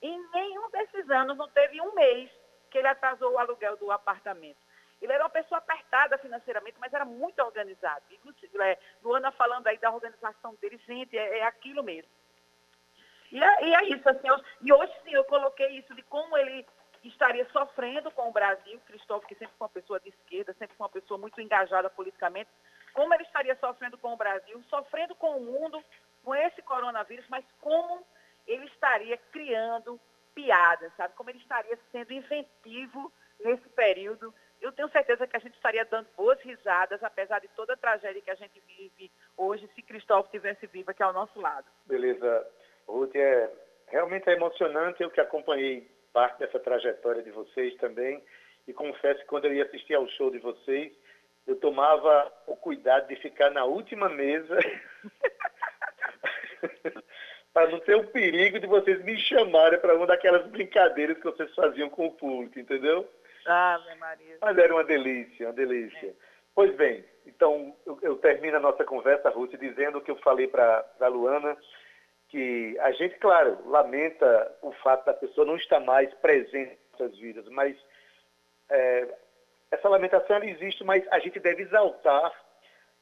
Em 0.00 0.30
nenhum 0.30 0.70
desses 0.70 1.10
anos 1.10 1.36
não 1.36 1.48
teve 1.48 1.80
um 1.80 1.94
mês 1.94 2.30
que 2.70 2.78
ele 2.78 2.88
atrasou 2.88 3.32
o 3.32 3.38
aluguel 3.38 3.76
do 3.76 3.90
apartamento. 3.90 4.58
Ele 5.00 5.12
era 5.12 5.24
uma 5.24 5.30
pessoa 5.30 5.58
apertada 5.58 6.18
financeiramente, 6.18 6.76
mas 6.78 6.92
era 6.92 7.04
muito 7.04 7.40
organizado. 7.42 8.04
E, 8.10 8.18
é, 8.62 8.78
Luana 9.02 9.30
falando 9.32 9.66
aí 9.66 9.78
da 9.78 9.90
organização 9.90 10.54
dele, 10.56 10.80
gente, 10.86 11.16
é, 11.16 11.38
é 11.38 11.44
aquilo 11.44 11.82
mesmo. 11.82 12.10
E 13.30 13.42
é, 13.42 13.64
e 13.64 13.74
é 13.74 13.84
isso, 13.94 14.08
assim, 14.08 14.26
eu- 14.26 14.42
e 14.62 14.72
hoje 14.72 14.92
sim 15.04 15.12
eu 15.12 15.24
coloquei 15.24 15.68
isso 15.78 15.94
de 15.94 16.02
como 16.02 16.36
ele 16.36 16.66
estaria 17.04 17.46
sofrendo 17.50 18.10
com 18.10 18.28
o 18.28 18.32
Brasil, 18.32 18.80
Cristóvão, 18.86 19.26
que 19.26 19.34
sempre 19.34 19.54
foi 19.56 19.66
uma 19.66 19.72
pessoa 19.72 20.00
de 20.00 20.08
esquerda, 20.08 20.54
sempre 20.54 20.76
foi 20.76 20.84
uma 20.84 20.92
pessoa 20.92 21.18
muito 21.18 21.40
engajada 21.40 21.88
politicamente, 21.90 22.50
como 22.98 23.14
ele 23.14 23.22
estaria 23.22 23.54
sofrendo 23.60 23.96
com 23.96 24.12
o 24.12 24.16
Brasil, 24.16 24.60
sofrendo 24.68 25.14
com 25.14 25.36
o 25.36 25.40
mundo, 25.40 25.80
com 26.24 26.34
esse 26.34 26.60
coronavírus, 26.62 27.24
mas 27.28 27.44
como 27.60 28.04
ele 28.44 28.64
estaria 28.64 29.16
criando 29.30 30.00
piadas, 30.34 30.92
sabe? 30.96 31.14
Como 31.14 31.30
ele 31.30 31.38
estaria 31.38 31.78
sendo 31.92 32.12
inventivo 32.12 33.12
nesse 33.38 33.68
período. 33.68 34.34
Eu 34.60 34.72
tenho 34.72 34.88
certeza 34.88 35.28
que 35.28 35.36
a 35.36 35.38
gente 35.38 35.54
estaria 35.54 35.84
dando 35.84 36.08
boas 36.16 36.40
risadas, 36.40 37.00
apesar 37.04 37.38
de 37.38 37.46
toda 37.54 37.74
a 37.74 37.76
tragédia 37.76 38.20
que 38.20 38.32
a 38.32 38.34
gente 38.34 38.60
vive 38.66 39.12
hoje, 39.36 39.70
se 39.76 39.82
Cristóvão 39.82 40.24
estivesse 40.24 40.66
vivo 40.66 40.90
aqui 40.90 41.04
ao 41.04 41.12
nosso 41.12 41.40
lado. 41.40 41.66
Beleza, 41.86 42.50
Ruth, 42.88 43.14
é 43.14 43.48
realmente 43.86 44.28
é 44.28 44.32
emocionante 44.32 45.04
eu 45.04 45.10
que 45.10 45.20
acompanhei 45.20 45.88
parte 46.12 46.40
dessa 46.40 46.58
trajetória 46.58 47.22
de 47.22 47.30
vocês 47.30 47.76
também 47.76 48.20
e 48.66 48.72
confesso 48.72 49.20
que 49.20 49.26
quando 49.26 49.44
eu 49.44 49.54
ia 49.54 49.64
assistir 49.64 49.94
ao 49.94 50.08
show 50.08 50.32
de 50.32 50.40
vocês, 50.40 50.92
eu 51.48 51.56
tomava 51.56 52.30
o 52.46 52.54
cuidado 52.54 53.08
de 53.08 53.16
ficar 53.16 53.50
na 53.50 53.64
última 53.64 54.08
mesa 54.10 54.58
para 57.54 57.70
não 57.70 57.80
ter 57.80 57.96
o 57.96 58.06
perigo 58.08 58.60
de 58.60 58.66
vocês 58.66 59.02
me 59.02 59.16
chamarem 59.16 59.80
para 59.80 59.96
uma 59.96 60.06
daquelas 60.06 60.46
brincadeiras 60.48 61.16
que 61.16 61.24
vocês 61.24 61.52
faziam 61.54 61.88
com 61.88 62.06
o 62.06 62.12
público, 62.12 62.58
entendeu? 62.58 63.10
Ave 63.46 63.94
Maria. 63.94 64.36
Mas 64.42 64.58
era 64.58 64.74
uma 64.74 64.84
delícia, 64.84 65.46
uma 65.46 65.54
delícia. 65.54 66.14
Pois 66.54 66.74
bem, 66.76 67.02
então 67.24 67.74
eu, 67.86 67.98
eu 68.02 68.16
termino 68.18 68.58
a 68.58 68.60
nossa 68.60 68.84
conversa, 68.84 69.30
Ruth, 69.30 69.56
dizendo 69.58 69.98
o 69.98 70.00
que 70.02 70.10
eu 70.10 70.16
falei 70.16 70.48
para 70.48 70.84
a 71.00 71.08
Luana, 71.08 71.56
que 72.28 72.78
a 72.80 72.92
gente, 72.92 73.16
claro, 73.20 73.58
lamenta 73.64 74.54
o 74.60 74.70
fato 74.72 75.06
da 75.06 75.14
pessoa 75.14 75.46
não 75.46 75.56
estar 75.56 75.80
mais 75.80 76.12
presente 76.14 76.78
nossas 76.92 77.18
vidas, 77.18 77.48
mas 77.48 77.74
é, 78.68 79.08
essa 79.70 79.88
lamentação 79.88 80.36
ela 80.36 80.46
existe, 80.46 80.82
mas 80.84 81.06
a 81.10 81.18
gente 81.18 81.38
deve 81.38 81.62
exaltar 81.62 82.32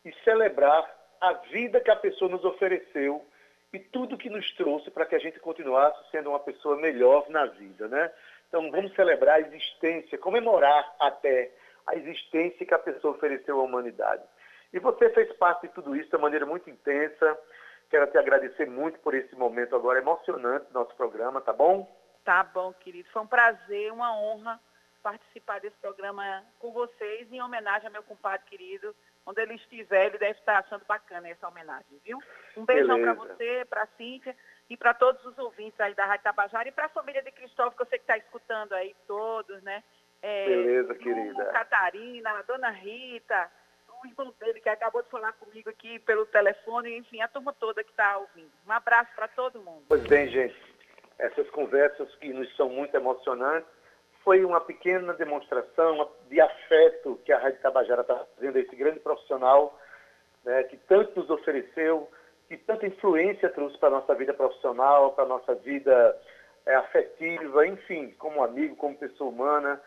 e 0.05 0.12
celebrar 0.25 0.85
a 1.21 1.33
vida 1.33 1.81
que 1.81 1.91
a 1.91 1.97
pessoa 1.97 2.31
nos 2.31 2.45
ofereceu 2.45 3.25
e 3.73 3.79
tudo 3.79 4.19
que 4.19 4.31
nos 4.31 4.51
trouxe 4.55 4.91
para 4.91 5.07
que 5.07 5.14
a 5.14 5.19
gente 5.19 5.39
continuasse 5.41 5.99
sendo 6.11 6.31
uma 6.31 6.41
pessoa 6.41 6.77
melhor 6.77 7.29
na 7.29 7.47
vida, 7.47 7.89
né? 7.89 8.12
Então 8.49 8.71
vamos 8.71 8.95
celebrar 8.95 9.37
a 9.37 9.41
existência, 9.41 10.19
comemorar 10.19 10.95
até 11.01 11.51
a 11.87 11.97
existência 11.97 12.67
que 12.67 12.75
a 12.75 12.79
pessoa 12.79 13.14
ofereceu 13.14 13.61
à 13.61 13.62
humanidade. 13.62 14.23
E 14.73 14.79
você 14.79 15.11
fez 15.11 15.33
parte 15.35 15.67
de 15.67 15.75
tudo 15.75 15.97
isso 15.97 16.11
de 16.11 16.19
maneira 16.19 16.47
muito 16.47 16.69
intensa. 16.69 17.39
Quero 17.89 18.07
te 18.09 18.19
agradecer 18.19 18.69
muito 18.69 18.99
por 19.01 19.14
esse 19.14 19.35
momento 19.37 19.75
agora 19.77 20.01
emocionante 20.01 20.67
do 20.67 20.75
nosso 20.75 20.95
programa, 20.97 21.41
tá 21.41 21.53
bom? 21.53 21.89
Tá 22.25 22.43
bom, 22.43 22.73
querido. 22.73 23.09
Foi 23.11 23.23
um 23.23 23.27
prazer, 23.27 23.93
uma 23.93 24.17
honra 24.19 24.61
participar 25.07 25.61
desse 25.61 25.76
programa 25.76 26.42
com 26.59 26.72
vocês 26.72 27.30
em 27.30 27.40
homenagem 27.40 27.86
ao 27.86 27.92
meu 27.92 28.02
compadre 28.02 28.44
querido. 28.46 28.92
Onde 29.24 29.40
ele 29.40 29.54
estiver, 29.54 30.07
ele 30.07 30.18
deve 30.18 30.38
estar 30.38 30.59
achando 30.59 30.84
bacana 30.84 31.28
essa 31.28 31.46
homenagem, 31.46 32.00
viu? 32.04 32.18
Um 32.57 32.64
beijão 32.64 33.00
para 33.00 33.14
você, 33.14 33.64
para 33.70 33.82
a 33.82 33.86
Cíntia 33.96 34.36
e 34.68 34.76
para 34.76 34.94
todos 34.94 35.24
os 35.24 35.38
ouvintes 35.38 35.78
aí 35.80 35.94
da 35.94 36.07
Rádio 36.07 36.24
Tabajara 36.24 36.68
e 36.68 36.72
para 36.72 36.86
a 36.86 36.88
família 36.88 37.22
de 37.22 37.30
Cristóvão, 37.30 37.72
que 37.72 37.82
eu 37.82 37.86
sei 37.86 37.98
que 37.98 38.02
está 38.02 38.18
escutando 38.18 38.72
aí 38.72 38.96
todos, 39.07 39.62
né? 39.62 39.84
É, 40.22 40.46
Beleza, 40.46 40.92
Lu, 40.92 40.98
querida. 40.98 41.44
Catarina, 41.46 42.30
a 42.30 42.42
dona 42.42 42.70
Rita, 42.70 43.50
o 44.02 44.07
irmão 44.09 44.34
dele 44.40 44.61
que 44.61 44.68
acabou 44.68 45.02
de 45.02 45.11
falar 45.11 45.34
comigo 45.34 45.70
aqui 45.70 46.00
pelo 46.00 46.26
telefone, 46.26 46.96
enfim, 46.96 47.20
a 47.20 47.28
turma 47.28 47.52
toda 47.52 47.84
que 47.84 47.90
está 47.90 48.18
ouvindo. 48.18 48.50
Um 48.66 48.72
abraço 48.72 49.11
para 49.14 49.28
todo 49.28 49.62
mundo. 49.62 49.84
Pois 49.88 50.02
bem, 50.04 50.28
gente, 50.28 50.57
essas 51.18 51.48
conversas 51.50 52.12
que 52.16 52.32
nos 52.32 52.54
são 52.57 52.68
muito 52.68 52.94
emocionantes 52.96 53.76
foi 54.27 54.45
uma 54.45 54.61
pequena 54.61 55.14
demonstração 55.14 56.11
de 56.29 56.41
afeto 56.41 57.16
que 57.24 57.33
a 57.33 57.39
Rádio 57.39 57.61
Tabajara 57.61 58.01
está 58.01 58.27
fazendo 58.35 58.57
a 58.57 58.61
esse 58.61 58.74
grande 58.74 58.99
profissional 58.99 59.79
né, 60.45 60.64
que 60.64 60.77
tanto 60.77 61.20
nos 61.20 61.31
ofereceu, 61.31 62.11
que 62.49 62.57
tanta 62.57 62.89
influência 62.89 63.49
trouxe 63.51 63.79
para 63.79 63.87
a 63.87 64.01
nossa 64.01 64.16
vida 64.16 64.35
profissional, 64.35 65.12
para 65.12 65.22
a 65.22 65.29
nossa 65.29 65.55
vida 65.55 66.20
é, 66.66 66.74
afetiva, 66.74 67.68
enfim, 67.68 68.16
como 68.18 68.43
amigo, 68.43 68.74
como 68.74 68.97
pessoa 68.97 69.31
humana. 69.31 69.81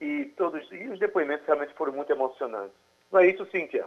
E, 0.00 0.24
todos, 0.38 0.66
e 0.72 0.88
os 0.88 0.98
depoimentos 0.98 1.46
realmente 1.46 1.74
foram 1.74 1.92
muito 1.92 2.10
emocionantes. 2.10 2.76
Não 3.12 3.20
é 3.20 3.26
isso, 3.26 3.44
Cíntia? 3.50 3.84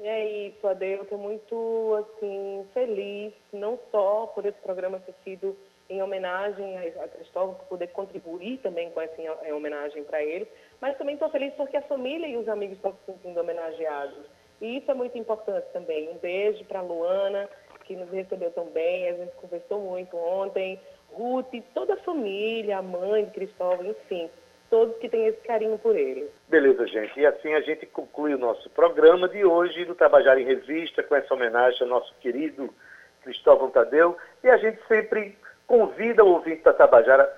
É 0.00 0.48
isso, 0.48 0.66
Ade. 0.66 0.84
Eu 0.84 1.02
estou 1.04 1.18
muito 1.18 1.94
assim, 1.94 2.66
feliz, 2.74 3.32
não 3.52 3.78
só 3.92 4.26
por 4.34 4.44
esse 4.44 4.58
programa 4.62 4.98
ter 4.98 5.14
sido 5.22 5.56
em 5.88 6.02
homenagem 6.02 6.76
a 6.78 7.08
Cristóvão, 7.08 7.54
por 7.54 7.64
poder 7.66 7.88
contribuir 7.88 8.58
também 8.58 8.90
com 8.90 9.00
essa 9.00 9.20
em- 9.20 9.48
em 9.48 9.52
homenagem 9.52 10.04
para 10.04 10.22
ele, 10.22 10.46
mas 10.80 10.96
também 10.98 11.14
estou 11.14 11.30
feliz 11.30 11.52
porque 11.54 11.76
a 11.76 11.82
família 11.82 12.26
e 12.26 12.36
os 12.36 12.48
amigos 12.48 12.76
estão 12.76 12.92
se 12.92 13.12
sentindo 13.12 13.40
homenageados. 13.40 14.26
E 14.60 14.78
isso 14.78 14.90
é 14.90 14.94
muito 14.94 15.16
importante 15.16 15.66
também. 15.72 16.10
Um 16.10 16.18
beijo 16.18 16.64
para 16.64 16.80
a 16.80 16.82
Luana, 16.82 17.48
que 17.84 17.96
nos 17.96 18.10
recebeu 18.10 18.50
tão 18.50 18.66
bem, 18.66 19.08
a 19.08 19.12
gente 19.14 19.32
conversou 19.36 19.80
muito 19.80 20.16
ontem. 20.16 20.78
Ruth, 21.10 21.54
toda 21.72 21.94
a 21.94 21.98
família, 21.98 22.78
a 22.78 22.82
mãe 22.82 23.24
de 23.24 23.30
Cristóvão, 23.30 23.86
enfim, 23.86 24.28
todos 24.68 24.94
que 24.98 25.08
têm 25.08 25.26
esse 25.26 25.40
carinho 25.40 25.78
por 25.78 25.96
ele. 25.96 26.28
Beleza, 26.48 26.86
gente. 26.86 27.18
E 27.18 27.24
assim 27.24 27.54
a 27.54 27.62
gente 27.62 27.86
conclui 27.86 28.34
o 28.34 28.38
nosso 28.38 28.68
programa 28.70 29.26
de 29.26 29.42
hoje 29.42 29.86
do 29.86 29.94
Tabajara 29.94 30.38
em 30.38 30.44
Revista, 30.44 31.02
com 31.02 31.16
essa 31.16 31.32
homenagem 31.32 31.80
ao 31.80 31.88
nosso 31.88 32.14
querido 32.16 32.74
Cristóvão 33.22 33.70
Tadeu. 33.70 34.18
E 34.44 34.50
a 34.50 34.58
gente 34.58 34.78
sempre 34.86 35.37
convida 35.68 36.24
o 36.24 36.32
ouvinte 36.32 36.62
da 36.64 36.72
Tabajara. 36.72 37.30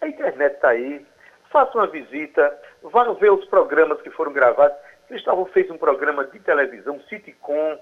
A 0.00 0.08
internet 0.08 0.54
está 0.54 0.70
aí. 0.70 1.04
Faça 1.50 1.76
uma 1.76 1.86
visita, 1.86 2.56
vá 2.82 3.10
ver 3.12 3.32
os 3.32 3.44
programas 3.46 4.00
que 4.00 4.10
foram 4.10 4.32
gravados. 4.32 4.76
Cristóvão 5.08 5.46
fez 5.46 5.70
um 5.70 5.78
programa 5.78 6.24
de 6.26 6.38
televisão, 6.38 7.00
Citicom, 7.08 7.78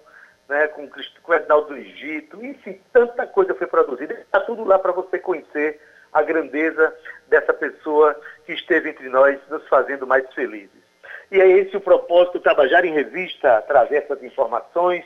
né, 0.49 0.69
com, 0.69 0.89
com 1.23 1.35
Ednaldo 1.35 1.69
do 1.69 1.77
Egito, 1.77 2.45
enfim, 2.45 2.81
tanta 2.93 3.27
coisa 3.27 3.55
foi 3.55 3.67
produzida. 3.67 4.15
Está 4.15 4.41
tudo 4.41 4.65
lá 4.65 4.79
para 4.79 4.93
você 4.93 5.19
conhecer 5.19 5.81
a 6.13 6.23
grandeza 6.23 6.95
dessa 7.27 7.53
pessoa 7.53 8.19
que 8.47 8.53
esteve 8.53 8.91
entre 8.91 9.09
nós, 9.09 9.37
nos 9.51 9.67
fazendo 9.69 10.07
mais 10.07 10.33
felizes. 10.33 10.87
E 11.33 11.41
é 11.41 11.49
esse 11.49 11.77
o 11.77 11.81
propósito 11.81 12.35
do 12.35 12.45
Tabajara 12.45 12.87
em 12.87 12.93
Revista, 12.93 13.61
trazer 13.63 13.97
essas 13.97 14.23
informações 14.23 15.05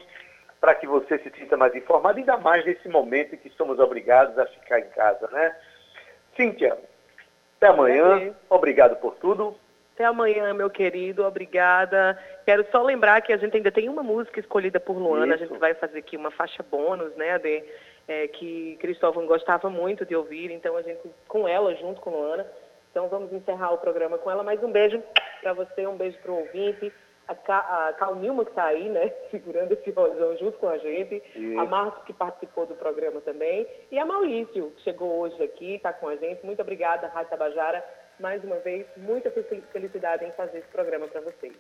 para 0.61 0.75
que 0.75 0.87
você 0.87 1.19
se 1.19 1.31
sinta 1.31 1.57
mais 1.57 1.75
informado, 1.75 2.19
ainda 2.19 2.37
mais 2.37 2.65
nesse 2.65 2.89
momento 2.89 3.35
em 3.35 3.39
que 3.39 3.49
somos 3.51 3.79
obrigados 3.79 4.39
a 4.39 4.47
ficar 4.47 4.79
em 4.79 4.89
casa, 4.91 5.27
né? 5.33 5.57
Cíntia, 6.37 6.79
até 7.57 7.69
amanhã. 7.69 8.35
Obrigado 8.49 8.97
por 8.97 9.15
tudo. 9.17 9.57
Até 9.95 10.05
amanhã, 10.05 10.53
meu 10.55 10.71
querido. 10.71 11.27
Obrigada. 11.27 12.19
Quero 12.45 12.67
só 12.71 12.83
lembrar 12.83 13.21
que 13.21 13.33
a 13.33 13.37
gente 13.37 13.57
ainda 13.57 13.71
tem 13.71 13.89
uma 13.89 14.03
música 14.03 14.41
escolhida 14.41 14.81
por 14.81 14.97
Luana. 14.97 15.35
Isso. 15.35 15.45
A 15.45 15.47
gente 15.47 15.59
vai 15.59 15.75
fazer 15.75 15.99
aqui 15.99 16.17
uma 16.17 16.31
faixa 16.31 16.63
bônus, 16.63 17.15
né, 17.17 17.33
Ade? 17.33 17.65
É, 18.09 18.27
que 18.29 18.77
Cristóvão 18.81 19.27
gostava 19.27 19.69
muito 19.69 20.07
de 20.07 20.17
ouvir. 20.17 20.51
Então, 20.51 20.77
a 20.77 20.83
gente, 20.83 21.01
com 21.29 21.47
ela, 21.47 21.75
junto 21.75 22.01
com 22.01 22.11
Luana. 22.11 22.47
Então, 22.91 23.09
vamos 23.09 23.33
encerrar 23.33 23.73
o 23.73 23.79
programa 23.79 24.17
com 24.17 24.31
ela. 24.31 24.43
Mais 24.43 24.63
um 24.63 24.73
beijo 24.73 25.03
para 25.43 25.53
você, 25.53 25.87
um 25.87 25.97
beijo 25.97 26.19
para 26.19 26.33
o 26.33 26.39
ouvinte. 26.39 26.93
A, 27.31 27.35
Ca- 27.37 27.89
a 27.89 27.93
Cal 27.93 28.17
Nilma, 28.17 28.45
que 28.45 28.51
está 28.51 28.65
aí, 28.65 28.89
né, 28.89 29.13
segurando 29.31 29.73
esse 29.73 29.91
rojão 29.91 30.37
junto 30.39 30.59
com 30.59 30.69
a 30.69 30.79
gente. 30.79 31.23
A 31.59 31.65
Márcia, 31.65 32.03
que 32.05 32.13
participou 32.13 32.67
do 32.67 32.75
programa 32.75 33.21
também. 33.21 33.67
E 33.91 33.99
a 33.99 34.05
Maurício, 34.05 34.73
que 34.77 34.83
chegou 34.83 35.21
hoje 35.21 35.41
aqui, 35.43 35.77
está 35.77 35.93
com 35.93 36.09
a 36.09 36.17
gente. 36.17 36.45
Muito 36.45 36.61
obrigada, 36.61 37.07
Rádio 37.09 37.31
Tabajara. 37.31 37.85
Mais 38.19 38.43
uma 38.45 38.57
vez, 38.57 38.85
muita 38.97 39.31
fel- 39.31 39.45
felicidade 39.73 40.25
em 40.25 40.33
fazer 40.33 40.59
esse 40.59 40.69
programa 40.69 41.07
para 41.09 41.21
vocês. 41.23 41.53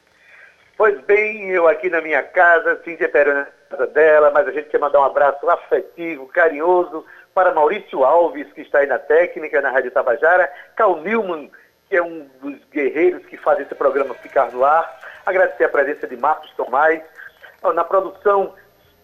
Pois 0.76 0.98
bem, 1.02 1.50
eu 1.50 1.68
aqui 1.68 1.88
na 1.90 2.00
minha 2.00 2.22
casa, 2.22 2.80
Cíntia 2.84 3.08
Perona 3.08 3.48
na 3.70 3.76
casa 3.76 3.86
dela, 3.88 4.30
mas 4.30 4.48
a 4.48 4.50
gente 4.52 4.68
quer 4.70 4.78
mandar 4.80 5.00
um 5.00 5.04
abraço 5.04 5.48
afetivo, 5.48 6.26
carinhoso 6.28 7.04
para 7.34 7.52
Maurício 7.54 8.02
Alves, 8.04 8.50
que 8.54 8.62
está 8.62 8.78
aí 8.80 8.86
na 8.86 8.98
técnica, 8.98 9.60
na 9.60 9.70
Rádio 9.70 9.90
Tabajara, 9.90 10.50
Cal 10.76 10.96
Newman, 11.00 11.50
que 11.88 11.96
é 11.96 12.02
um 12.02 12.26
dos 12.40 12.64
guerreiros 12.70 13.24
que 13.26 13.36
faz 13.36 13.60
esse 13.60 13.74
programa 13.74 14.14
ficar 14.14 14.50
no 14.52 14.64
ar. 14.64 14.99
Agradecer 15.24 15.64
a 15.64 15.68
presença 15.68 16.06
de 16.06 16.16
Marcos 16.16 16.50
Tomás, 16.56 17.02
na 17.74 17.84
produção 17.84 18.54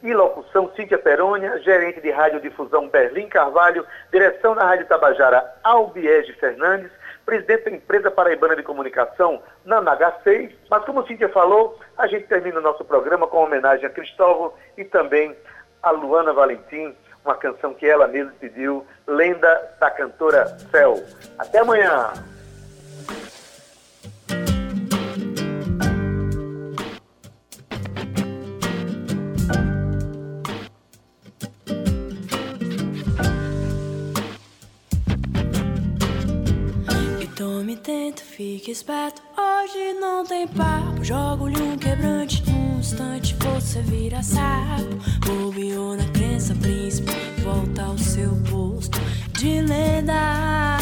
e 0.03 0.13
locução 0.13 0.71
Cíntia 0.75 0.99
Perônia, 0.99 1.59
gerente 1.61 2.01
de 2.01 2.11
radiodifusão 2.11 2.89
Berlim 2.89 3.29
Carvalho, 3.29 3.87
direção 4.11 4.55
da 4.55 4.65
Rádio 4.65 4.87
Tabajara 4.87 5.55
Albiege 5.65 6.33
Fernandes, 6.35 6.91
presidente 7.25 7.65
da 7.65 7.71
empresa 7.73 8.11
paraibana 8.11 8.55
de 8.55 8.63
comunicação 8.63 9.43
Nana 9.65 9.97
H6. 9.97 10.53
Mas 10.71 10.85
como 10.85 11.07
Cíntia 11.07 11.29
falou, 11.29 11.79
a 11.99 12.07
gente 12.07 12.27
termina 12.27 12.59
o 12.59 12.63
nosso 12.63 12.85
programa 12.85 13.27
com 13.27 13.43
homenagem 13.43 13.87
a 13.87 13.91
Cristóvão 13.91 14.53
e 14.77 14.85
também 14.85 15.37
a 15.83 15.91
Luana 15.91 16.33
Valentim, 16.33 16.95
uma 17.25 17.35
canção 17.35 17.75
que 17.75 17.89
ela 17.89 18.07
mesma 18.07 18.33
pediu, 18.39 18.87
Lenda 19.07 19.77
da 19.81 19.91
cantora 19.91 20.47
Céu. 20.71 21.03
Até 21.39 21.59
amanhã! 21.59 22.13
Tem 40.27 40.47
papo. 40.49 41.05
Jogo-lhe 41.05 41.61
um 41.61 41.77
quebrante. 41.77 42.43
Num 42.51 42.81
instante 42.81 43.35
você 43.37 43.81
vira 43.83 44.23
sapo. 44.23 44.97
Bobeou 45.25 45.97
na 45.97 46.05
crença, 46.09 46.55
príncipe. 46.55 47.11
Volta 47.43 47.85
ao 47.85 47.99
seu 47.99 48.31
posto 48.51 48.99
de 49.39 49.61
lenda. 49.61 50.79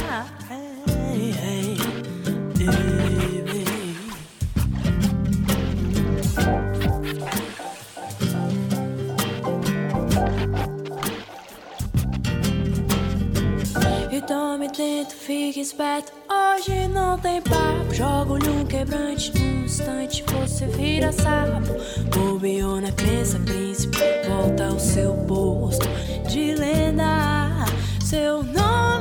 E 14.11 14.21
tome 14.23 14.71
tento, 14.71 15.15
fique 15.15 15.61
esperto. 15.61 16.24
Hoje 16.55 16.87
não 16.87 17.19
tem 17.19 17.43
papo. 17.43 17.93
Jogo-lhe 17.93 18.49
um 18.49 18.65
quebrante. 18.65 19.33
Num 19.37 19.65
instante 19.65 20.23
você 20.33 20.67
vira 20.67 21.11
sapo. 21.11 21.75
Bobeou 22.17 22.81
na 22.81 22.93
crença, 22.93 23.41
príncipe. 23.41 23.99
Volta 24.29 24.67
ao 24.69 24.79
seu 24.79 25.15
posto 25.27 25.87
de 26.29 26.55
lenda. 26.55 27.67
Seu 28.05 28.45
nome 28.45 28.94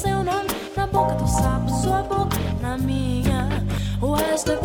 seu 0.00 0.24
nome 0.24 0.48
na 0.74 0.86
boca 0.86 1.14
do 1.14 1.26
sapo, 1.28 1.68
sua 1.82 2.02
boca 2.02 2.38
na 2.62 2.78
minha. 2.78 3.46
O 4.00 4.14
resto 4.14 4.52
é 4.52 4.56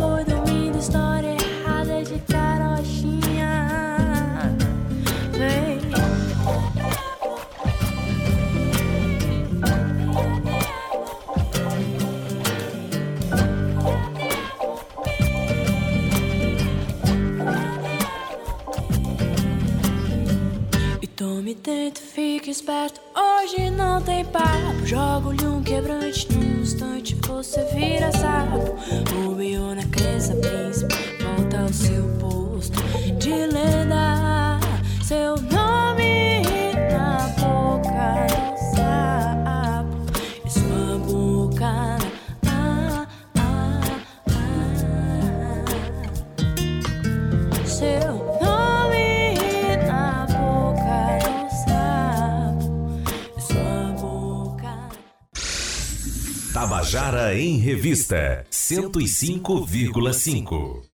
Revista 58.06 58.44
105,5. 58.50 60.86